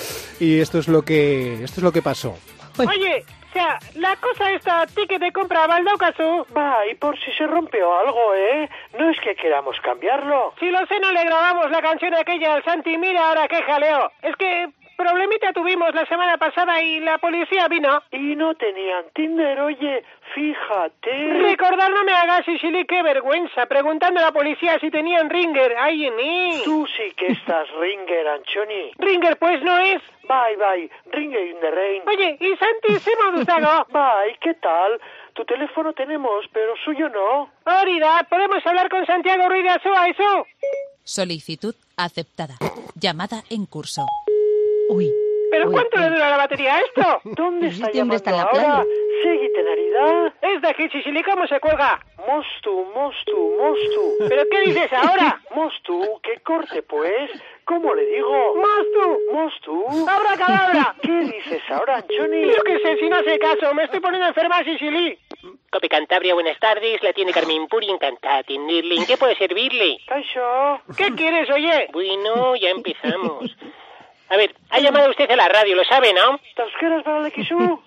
y 0.41 0.61
esto 0.61 0.79
es 0.79 0.89
lo 0.89 1.03
que 1.03 1.63
esto 1.63 1.81
es 1.81 1.83
lo 1.83 1.93
que 1.93 2.01
pasó. 2.01 2.37
Oye, 2.79 3.23
sea, 3.59 3.79
la 3.97 4.15
cosa 4.17 4.53
esta, 4.53 4.87
ticket 4.87 5.21
de 5.21 5.33
compra, 5.33 5.67
Baldaucasu. 5.67 6.47
Va, 6.57 6.87
y 6.87 6.95
por 6.95 7.19
si 7.19 7.33
se 7.33 7.47
rompió 7.47 7.99
algo, 7.99 8.35
¿eh? 8.35 8.69
No 8.99 9.11
es 9.11 9.19
que 9.21 9.35
queramos 9.35 9.77
cambiarlo. 9.81 10.55
Si 10.61 10.71
lo 10.71 10.79
sé, 10.87 11.01
no 11.01 11.11
le 11.11 11.25
grabamos 11.25 11.71
la 11.71 11.83
canción 11.83 12.15
aquella 12.15 12.55
al 12.55 12.65
Santi, 12.65 12.97
mira 12.97 13.29
ahora 13.29 13.49
qué 13.49 13.63
jaleo. 13.63 14.13
Es 14.23 14.37
que 14.37 14.69
problemita 14.99 15.53
tuvimos 15.53 15.95
la 15.95 16.05
semana 16.07 16.37
pasada 16.37 16.83
y 16.83 16.99
la 16.99 17.19
policía 17.19 17.69
vino. 17.69 18.03
Y 18.11 18.35
no 18.35 18.55
tenían 18.57 19.05
Tinder, 19.15 19.61
oye, 19.61 20.05
fíjate. 20.35 21.35
Recordar 21.41 21.91
no 21.93 22.03
me 22.05 22.13
hagas, 22.13 22.45
Sicily, 22.45 22.85
qué 22.85 23.03
vergüenza, 23.03 23.67
preguntando 23.67 24.19
a 24.19 24.25
la 24.25 24.33
policía 24.33 24.79
si 24.81 24.91
tenían 24.91 25.31
ringer. 25.31 25.77
Ay, 25.79 26.07
en 26.07 26.17
mí. 26.17 26.61
Tú 26.65 26.87
sí 26.97 27.15
que 27.17 27.29
estás 27.29 27.69
ringer, 27.79 28.27
Anchoni. 28.27 28.93
Ringer, 28.99 29.39
pues 29.39 29.63
no 29.63 29.79
es. 29.79 30.03
Bye, 30.25 30.57
bye, 30.57 30.91
ringer 31.13 31.47
in 31.47 31.61
the 31.61 31.71
rain. 31.71 32.03
Oye, 32.07 32.37
y 32.41 32.57
Santi 32.57 33.01
se 33.01 33.11
modusago. 33.25 33.87
Bye, 33.93 34.37
¿qué 34.41 34.55
tal? 34.55 35.01
Tu 35.33 35.45
teléfono 35.45 35.93
tenemos, 35.95 36.45
pero 36.53 36.75
suyo 36.85 37.09
no. 37.09 37.51
Órida, 37.65 38.27
¿podemos 38.29 38.67
hablar 38.67 38.91
con 38.91 39.07
Santiago 39.07 39.49
Ruiz 39.49 39.63
de 39.63 39.71
Azúa, 39.71 40.09
eso? 40.09 40.47
Solicitud 41.05 41.75
aceptada. 41.97 42.57
Llamada 42.95 43.43
en 43.49 43.65
curso. 43.65 44.05
Uy. 44.89 45.13
¿Pero 45.51 45.69
Uy, 45.69 45.73
cuánto 45.73 45.97
uy. 45.97 46.03
le 46.03 46.11
dura 46.11 46.31
la 46.31 46.37
batería 46.37 46.77
a 46.77 46.81
esto? 46.81 47.21
¿Dónde 47.25 47.69
está 47.69 47.91
llamando 47.91 48.17
está 48.17 48.31
la 48.33 48.43
ahora? 48.43 48.53
playa. 48.53 48.85
Seguite, 49.23 49.63
Naridad. 49.63 50.35
Es 50.43 50.61
de 50.63 50.69
aquí, 50.69 50.89
Sicily, 50.91 51.23
¿cómo 51.23 51.47
se 51.47 51.59
cuelga? 51.59 51.99
Mostu, 52.19 52.85
mostu, 52.95 53.55
mostu. 53.59 54.15
¿Pero 54.29 54.43
qué 54.51 54.61
dices 54.61 54.93
ahora? 54.93 55.41
Mostu, 55.55 56.21
que 56.23 56.39
corte, 56.41 56.83
pues. 56.83 57.31
¿Cómo 57.65 57.95
le 57.95 58.05
digo? 58.07 58.55
¡Mostu! 58.57 59.21
Mostu. 59.33 60.09
¡Abra 60.09 60.37
cadabra! 60.37 60.95
¿Qué 61.03 61.21
dices 61.21 61.63
ahora, 61.71 61.97
Anchoni? 61.97 62.47
Yo 62.47 62.63
qué 62.65 62.79
sé, 62.81 62.97
si 62.99 63.09
no 63.09 63.17
hace 63.17 63.39
caso, 63.39 63.75
me 63.75 63.85
estoy 63.85 64.01
poniendo 64.01 64.29
enferma, 64.29 64.63
Sicily. 64.65 65.19
Cope 65.71 65.89
Cantabria, 65.89 66.33
buenas 66.35 66.59
tardes. 66.61 67.03
La 67.03 67.13
tiene 67.13 67.33
Carmen 67.33 67.67
Puri, 67.69 67.91
encantada 67.91 68.35
de 68.37 68.41
atenderle. 68.41 68.95
¿En 68.97 69.07
qué 69.07 69.17
puede 69.17 69.37
servirle? 69.37 69.99
¿Qué 70.97 71.15
quieres, 71.15 71.51
oye? 71.51 71.89
Bueno, 71.93 72.57
ya 72.57 72.71
empezamos. 72.71 73.55
A 74.31 74.37
ver, 74.37 74.55
ha 74.71 74.81
llamado 74.81 75.11
usted 75.11 75.31
a 75.31 75.37
la 75.37 75.49
radio, 75.49 75.75
lo 75.75 75.85
sabe, 75.85 76.13
¿no? 76.13 76.39
¿Euskeras 76.57 77.03
para 77.03 77.27
el 77.27 77.33
XU? 77.33 77.83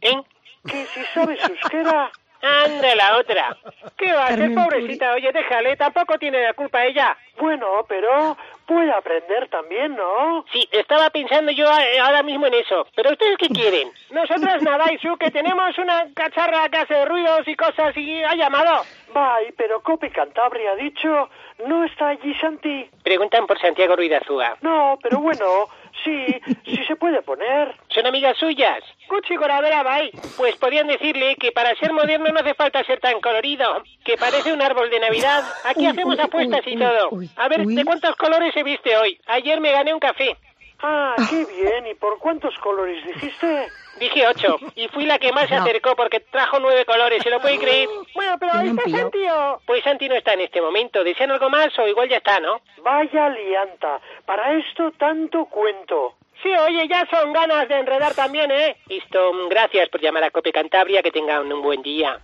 ¿Eh? 0.00 0.22
Que 0.66 0.84
si 0.86 1.02
sabes 1.14 1.40
euskera. 1.48 2.10
Anda 2.40 2.94
la 2.94 3.16
otra. 3.16 3.56
¿Qué 3.96 4.12
va 4.12 4.26
a 4.26 4.28
hacer, 4.28 4.54
pobrecita? 4.54 5.12
Oye, 5.14 5.32
déjale, 5.32 5.76
tampoco 5.76 6.18
tiene 6.18 6.40
la 6.40 6.52
culpa 6.54 6.84
ella. 6.84 7.16
Bueno, 7.36 7.66
pero 7.88 8.36
puede 8.64 8.92
aprender 8.92 9.48
también, 9.48 9.96
¿no? 9.96 10.44
Sí, 10.52 10.68
estaba 10.70 11.10
pensando 11.10 11.50
yo 11.50 11.68
ahora 11.68 12.22
mismo 12.22 12.46
en 12.46 12.54
eso. 12.54 12.86
¿Pero 12.94 13.10
ustedes 13.10 13.38
qué 13.38 13.48
quieren? 13.48 13.90
Nosotras 14.10 14.62
nada, 14.62 14.92
Isu, 14.92 15.16
que 15.16 15.32
tenemos 15.32 15.76
una 15.78 16.06
cacharra 16.14 16.68
que 16.68 16.78
hace 16.78 17.04
ruidos 17.06 17.48
y 17.48 17.56
cosas 17.56 17.96
y 17.96 18.22
ha 18.22 18.34
llamado. 18.36 18.84
Vai, 19.12 19.52
pero 19.56 19.80
Cope 19.82 20.10
Cantabria 20.10 20.72
ha 20.72 20.76
dicho, 20.76 21.28
¿no 21.66 21.84
está 21.84 22.08
allí 22.08 22.34
Santi? 22.34 22.88
Preguntan 23.02 23.46
por 23.46 23.58
Santiago 23.60 23.96
Ruiz 23.96 24.10
de 24.10 24.16
Azúa. 24.16 24.56
No, 24.60 24.98
pero 25.02 25.18
bueno, 25.20 25.68
sí, 26.04 26.26
sí 26.64 26.84
se 26.86 26.96
puede 26.96 27.22
poner. 27.22 27.74
¿Son 27.88 28.06
amigas 28.06 28.36
suyas? 28.36 28.82
Cuchi 29.08 29.36
Coravera, 29.36 29.82
bye. 29.82 30.10
Pues 30.36 30.56
podían 30.56 30.86
decirle 30.86 31.36
que 31.36 31.52
para 31.52 31.74
ser 31.76 31.92
moderno 31.92 32.28
no 32.30 32.40
hace 32.40 32.54
falta 32.54 32.84
ser 32.84 33.00
tan 33.00 33.20
colorido, 33.20 33.82
que 34.04 34.16
parece 34.16 34.52
un 34.52 34.62
árbol 34.62 34.90
de 34.90 35.00
Navidad. 35.00 35.42
Aquí 35.64 35.86
hacemos 35.86 36.18
apuestas 36.18 36.66
y 36.66 36.76
todo. 36.76 37.10
A 37.36 37.48
ver. 37.48 37.66
¿de 37.66 37.84
cuántos 37.84 38.14
colores 38.16 38.52
se 38.54 38.62
viste 38.62 38.96
hoy? 38.96 39.18
Ayer 39.26 39.60
me 39.60 39.72
gané 39.72 39.94
un 39.94 40.00
café. 40.00 40.36
Ah, 40.80 41.14
qué 41.28 41.44
bien. 41.44 41.86
¿Y 41.86 41.94
por 41.94 42.18
cuántos 42.18 42.56
colores 42.58 43.04
dijiste? 43.04 43.68
Dije 43.98 44.26
ocho, 44.26 44.56
y 44.76 44.88
fui 44.88 45.04
la 45.06 45.18
que 45.18 45.32
más 45.32 45.48
se 45.48 45.56
No. 45.56 45.62
acercó 45.62 45.96
porque 45.96 46.20
trajo 46.20 46.58
nueve 46.60 46.84
colores, 46.84 47.22
¿se 47.22 47.30
lo 47.30 47.40
puede 47.40 47.58
creer? 47.58 47.88
Bueno, 48.14 48.36
pero 48.38 48.52
ahí 48.54 48.68
está. 48.68 48.88
Santi, 48.90 49.24
¿o? 49.28 49.60
Pues 49.66 49.82
Santi 49.84 50.08
no 50.08 50.14
está 50.14 50.34
en 50.34 50.40
este 50.42 50.60
momento. 50.60 51.02
¿Desean 51.04 51.30
algo 51.30 51.50
más 51.50 51.76
o 51.78 51.86
igual 51.88 52.08
ya 52.08 52.18
está, 52.18 52.40
no? 52.40 52.60
Vaya 52.82 53.28
lianta. 53.30 54.00
Para 54.24 54.52
esto 54.54 54.92
tanto 54.98 55.46
cuento. 55.46 56.14
Sí, 56.42 56.54
oye, 56.54 56.86
ya 56.86 57.04
son 57.10 57.32
ganas 57.32 57.68
de 57.68 57.74
enredar 57.80 58.14
también, 58.14 58.48
¿eh? 58.52 58.76
Listo, 58.86 59.32
gracias 59.48 59.88
por 59.88 60.00
llamar 60.00 60.22
a 60.22 60.30
Cope 60.30 60.52
Cantabria, 60.52 61.02
que 61.02 61.10
tengan 61.10 61.52
un 61.52 61.60
buen 61.62 61.82
día. 61.82 62.16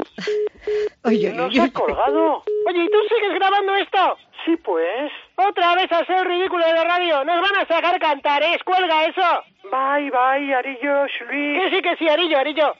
Oye, 1.04 1.32
¿Nos 1.32 1.48
oye, 1.50 1.60
ha 1.60 1.72
colgado? 1.72 2.44
Oye, 2.68 2.84
¿y 2.84 2.88
tú 2.90 2.98
sigues 3.08 3.34
grabando 3.34 3.74
esto? 3.74 4.16
Sí, 4.44 4.56
pues. 4.58 5.10
Otra 5.36 5.74
vez 5.74 5.90
a 5.90 5.98
hacer 5.98 6.16
el 6.18 6.24
ridículo 6.26 6.64
de 6.64 6.74
la 6.74 6.84
radio. 6.84 7.24
Nos 7.24 7.40
van 7.40 7.56
a 7.56 7.66
sacar 7.66 7.98
cantarés. 7.98 8.62
Cuelga 8.62 9.04
eso. 9.06 9.42
Bye, 9.74 10.08
bye, 10.10 10.54
Arillo, 10.54 11.06
Luis. 11.28 11.58
Que 11.62 11.70
sí, 11.76 11.82
que 11.82 11.96
sí, 11.96 12.08
Arillo, 12.08 12.38
Arillo. 12.38 12.74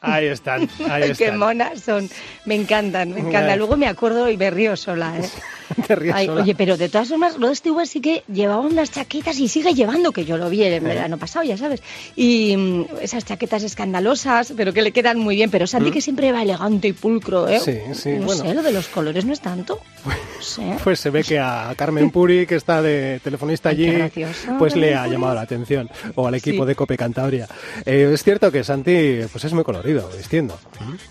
Ahí 0.00 0.26
están, 0.26 0.68
ahí 0.90 1.02
Qué 1.18 1.24
están. 1.24 1.38
monas 1.38 1.80
son. 1.80 2.08
Me 2.46 2.54
encantan, 2.54 3.12
me 3.12 3.20
encantan. 3.20 3.58
Luego 3.58 3.76
me 3.76 3.86
acuerdo 3.86 4.30
y 4.30 4.36
me 4.38 4.50
río 4.50 4.76
sola, 4.76 5.12
¿eh? 5.18 5.28
Te 5.86 5.94
ríes 5.96 6.14
Ay, 6.14 6.26
sola. 6.26 6.42
oye, 6.42 6.54
pero 6.54 6.76
de 6.76 6.88
todas 6.88 7.08
formas, 7.08 7.38
Rod 7.40 7.54
Stewart 7.54 7.86
sí 7.86 8.00
que 8.00 8.22
llevaba 8.32 8.60
unas 8.60 8.90
chaquetas 8.90 9.38
y 9.38 9.48
sigue 9.48 9.74
llevando, 9.74 10.12
que 10.12 10.24
yo 10.24 10.36
lo 10.36 10.48
vi 10.50 10.62
el 10.62 10.80
verano 10.80 11.18
pasado, 11.18 11.44
ya 11.44 11.56
sabes. 11.56 11.82
Y 12.14 12.56
mm, 12.56 12.84
esas 13.02 13.24
chaquetas 13.24 13.62
escandalosas, 13.62 14.52
pero 14.56 14.72
que 14.72 14.82
le 14.82 14.92
quedan 14.92 15.18
muy 15.18 15.36
bien. 15.36 15.50
Pero 15.50 15.66
Santi 15.66 15.90
que 15.90 16.00
siempre 16.00 16.32
va 16.32 16.42
elegante 16.42 16.88
y 16.88 16.92
pulcro, 16.92 17.48
¿eh? 17.48 17.58
Mm. 17.58 17.62
Sí, 17.64 17.78
sí, 17.94 18.10
No 18.18 18.26
bueno. 18.26 18.42
sé, 18.44 18.54
lo 18.54 18.62
de 18.62 18.72
los 18.72 18.88
colores 18.88 19.24
no 19.24 19.32
es 19.32 19.40
tanto. 19.40 19.80
No 20.04 20.42
sé. 20.42 20.76
Pues 20.84 21.00
se 21.00 21.10
ve 21.10 21.22
que 21.24 21.38
a 21.38 21.72
Carmen 21.76 22.10
Puri, 22.10 22.46
que 22.46 22.56
está 22.56 22.82
de 22.82 23.20
telefonista 23.22 23.70
allí, 23.70 23.92
pues 24.58 24.76
le 24.76 24.94
ha 24.94 25.06
llamado 25.06 25.34
la 25.34 25.40
atención. 25.42 25.88
O 26.14 26.26
al 26.26 26.34
equipo 26.34 26.62
Sí. 26.64 26.68
de 26.68 26.74
Cope 26.74 26.96
Cantabria. 26.96 27.46
Eh, 27.84 28.10
es 28.12 28.22
cierto 28.22 28.50
que 28.52 28.62
Santi 28.64 29.20
pues 29.32 29.44
es 29.44 29.52
muy 29.52 29.64
colorido, 29.64 30.08
vistiendo. 30.16 30.58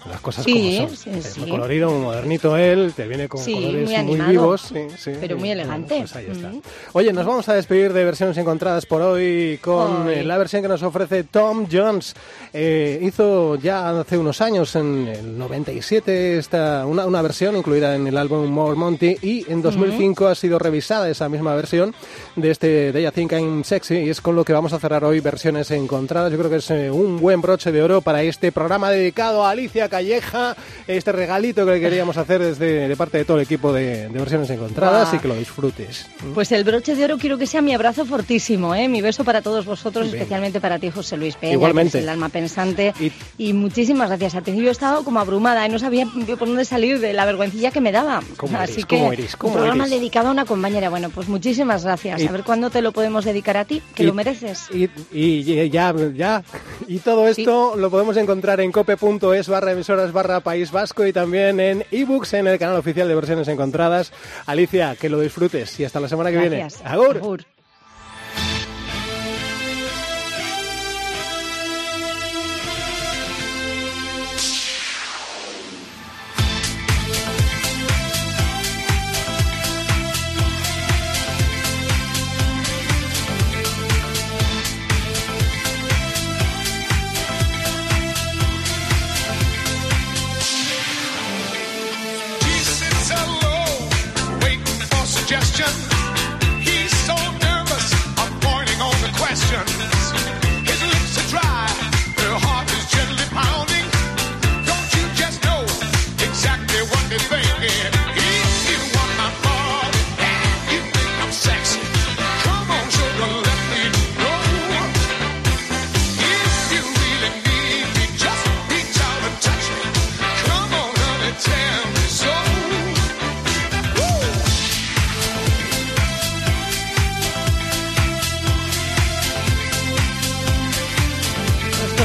Las 0.10 0.22
cosas 0.22 0.46
Sí, 0.46 0.54
como 0.78 0.88
son. 0.90 0.98
sí, 0.98 1.10
es 1.14 1.26
sí. 1.34 1.40
muy 1.42 1.50
colorido, 1.50 1.92
muy 1.92 2.00
modernito 2.02 2.56
él, 2.58 2.94
te 2.96 3.08
viene 3.08 3.28
con 3.28 3.42
Sí, 3.44 3.54
colores 3.54 3.86
muy 3.86 3.96
animado, 3.96 4.32
vivos. 4.32 4.45
Sí, 4.58 4.88
sí, 4.98 5.12
pero 5.20 5.36
muy 5.38 5.50
bueno, 5.50 5.62
elegante. 5.64 5.98
pues 6.00 6.16
ahí 6.16 6.28
está. 6.32 6.50
Mm. 6.50 6.62
Oye, 6.94 7.14
nos 7.14 7.26
vamos 7.26 7.50
a 7.50 7.54
despedir 7.54 7.94
de 7.94 8.04
versiones 8.06 8.38
encontradas 8.38 8.86
por 8.86 9.02
hoy 9.02 9.60
con 9.62 10.08
Ay. 10.08 10.20
eh, 10.20 10.24
la 10.24 10.38
versión 10.38 10.62
que 10.62 10.68
nos 10.68 10.84
ofrece 10.84 11.24
Tom 11.24 11.68
Jones. 11.72 12.14
Eh, 12.54 13.00
hizo 13.02 13.56
ya 13.56 14.00
hace 14.00 14.18
unos 14.18 14.42
años, 14.42 14.76
en 14.76 15.08
el 15.08 15.38
97, 15.38 16.38
esta, 16.38 16.86
una, 16.86 17.06
una 17.06 17.22
versión 17.22 17.56
incluida 17.58 17.96
en 17.96 18.08
el 18.08 18.18
álbum 18.18 18.48
More 18.48 18.76
Monty 18.76 19.18
y 19.22 19.46
en 19.52 19.62
2005 19.62 20.28
ha 20.28 20.36
sido 20.36 20.60
revisada 20.60 21.10
esa 21.10 21.28
misma 21.30 21.56
versión 21.56 21.94
de 22.36 22.52
este 22.52 22.92
They 22.94 23.06
I 23.08 23.12
Think 23.12 23.32
I'm 23.34 23.64
Sexy 23.64 23.96
y 23.96 24.10
es 24.10 24.22
con 24.22 24.36
lo 24.36 24.44
que 24.44 24.54
vamos 24.54 24.74
a 24.74 24.80
cerrar 24.80 25.04
hoy 25.04 25.20
versiones 25.20 25.72
encontradas. 25.72 26.32
Yo 26.32 26.38
creo 26.38 26.50
que 26.50 26.58
es 26.58 26.70
eh, 26.72 26.92
un 26.92 27.20
buen 27.20 27.42
broche 27.42 27.72
de 27.72 27.82
oro 27.82 28.02
para 28.02 28.24
este 28.24 28.52
programa 28.52 28.90
dedicado 28.92 29.46
a 29.46 29.52
Alicia 29.52 29.90
Calleja, 29.90 30.56
este 30.88 31.12
regalito 31.12 31.66
que 31.66 31.72
le 31.74 31.80
queríamos 31.80 32.18
hacer 32.18 32.42
desde 32.42 32.88
de 32.88 32.96
parte 32.96 33.18
de 33.18 33.26
todo 33.26 33.38
el 33.38 33.44
equipo 33.44 33.72
de, 33.74 34.10
de 34.10 34.20
versiones 34.20 34.35
encontradas 34.50 35.10
Guau. 35.10 35.16
y 35.16 35.20
que 35.20 35.28
lo 35.28 35.36
disfrutes. 35.36 36.08
Pues 36.34 36.52
el 36.52 36.64
broche 36.64 36.96
de 36.96 37.06
oro 37.06 37.18
quiero 37.18 37.38
que 37.38 37.48
sea 37.48 37.62
mi 37.62 37.74
abrazo 37.74 38.06
fortísimo, 38.06 38.76
¿eh? 38.76 38.88
Mi 38.88 39.02
beso 39.02 39.24
para 39.24 39.42
todos 39.42 39.66
vosotros, 39.66 40.08
especialmente 40.08 40.60
para 40.62 40.80
ti, 40.80 40.90
José 40.92 41.18
Luis 41.18 41.36
Peña, 41.36 41.54
Igualmente. 41.54 41.94
que 41.94 41.98
es 42.00 42.04
el 42.04 42.10
alma 42.10 42.30
pensante. 42.30 42.94
Y- 43.00 43.12
Y, 43.38 43.54
muchísimas 43.54 44.10
gracias. 44.10 44.36
Al 44.36 44.44
principio 44.44 44.70
he 44.70 44.72
estado 44.72 45.04
como 45.04 45.20
abrumada 45.20 45.66
y 45.66 45.70
no 45.70 45.80
sabía 45.80 46.06
por 46.38 46.48
dónde 46.48 46.66
salir 46.66 47.00
de 47.00 47.14
la 47.14 47.26
vergüencilla 47.26 47.72
que 47.72 47.82
me 47.82 47.92
daba. 47.92 48.22
¿Cómo 48.38 48.58
Así 48.58 48.74
eres? 48.74 48.86
que 48.86 48.98
¿Cómo 48.98 49.14
eres? 49.14 49.36
¿Cómo 49.36 49.54
un 49.54 49.58
programa 49.60 49.84
eres? 49.86 50.00
dedicado 50.00 50.30
a 50.30 50.32
una 50.32 50.46
compañera. 50.46 50.90
Bueno, 50.90 51.10
pues 51.10 51.28
muchísimas 51.28 51.84
gracias. 51.84 52.22
Y- 52.22 52.28
A 52.28 52.32
ver 52.32 52.44
cuándo 52.44 52.70
te 52.70 52.82
lo 52.82 52.92
podemos 52.92 53.26
dedicar 53.26 53.58
a 53.58 53.66
ti, 53.66 53.82
que 53.94 54.04
Y- 54.04 54.06
lo 54.08 54.14
mereces. 54.14 54.66
Y, 54.74 54.90
y 55.12 55.70
ya, 55.70 55.94
ya. 56.16 56.44
Y 56.88 57.00
todo 57.00 57.28
esto 57.28 57.76
lo 57.76 57.90
podemos 57.90 58.18
encontrar 58.18 58.60
en 58.62 58.72
cope.es 58.72 59.48
barra 59.48 59.72
emisoras 59.72 60.12
barra 60.12 60.40
País 60.40 60.72
Vasco 60.72 61.06
y 61.06 61.14
también 61.14 61.60
en 61.60 61.86
ebooks 61.92 62.34
en 62.34 62.48
el 62.48 62.58
canal 62.60 62.78
oficial 62.78 63.08
de 63.08 63.16
versiones 63.16 63.48
encontradas. 63.48 64.12
Alicia, 64.46 64.96
que 64.96 65.10
lo 65.10 65.20
disfrutes 65.20 65.80
y 65.80 65.86
hasta 65.86 66.00
la 66.00 66.08
semana 66.08 66.30
que 66.32 66.38
Gracias. 66.38 66.82
viene. 66.82 66.94
Agur. 66.94 67.18
Agur. 67.18 67.46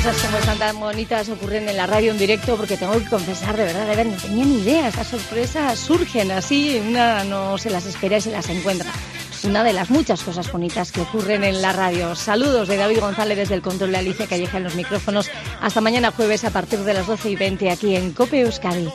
Cosas 0.03 0.23
como 0.23 0.39
están 0.39 0.59
tan 0.59 0.81
bonitas 0.81 1.29
ocurren 1.29 1.69
en 1.69 1.77
la 1.77 1.87
radio 1.87 2.11
en 2.13 2.17
directo 2.17 2.57
porque 2.57 2.79
tengo 2.79 2.95
que 2.95 3.05
confesar, 3.05 3.55
de 3.55 3.65
verdad, 3.65 3.87
de 3.87 3.97
ver, 3.97 4.07
no 4.07 4.17
tenía 4.17 4.47
ni 4.47 4.61
idea. 4.61 4.89
Estas 4.89 5.09
sorpresas 5.09 5.79
surgen 5.79 6.31
así, 6.31 6.81
una 6.89 7.23
no 7.25 7.59
se 7.59 7.69
las 7.69 7.85
espera 7.85 8.17
y 8.17 8.21
se 8.23 8.31
las 8.31 8.49
encuentra. 8.49 8.91
Una 9.45 9.63
de 9.63 9.75
las 9.75 9.91
muchas 9.91 10.23
cosas 10.23 10.51
bonitas 10.51 10.91
que 10.91 11.03
ocurren 11.03 11.45
en 11.45 11.61
la 11.61 11.75
radio. 11.75 12.15
Saludos 12.15 12.69
de 12.69 12.79
David 12.79 13.01
González 13.01 13.37
desde 13.37 13.57
el 13.57 13.63
control 13.63 13.93
de 13.93 13.99
Alicia 13.99 14.27
Calleja 14.27 14.57
en 14.57 14.65
los 14.65 14.75
micrófonos. 14.75 15.31
Hasta 15.61 15.83
mañana 15.83 16.13
jueves 16.13 16.45
a 16.45 16.51
partir 16.51 16.79
de 16.79 16.95
las 16.95 17.07
12 17.07 17.31
y 17.31 17.37
20 17.37 17.71
aquí 17.71 17.95
en 17.95 18.13
Cope 18.13 18.41
Euskadi. 18.41 18.91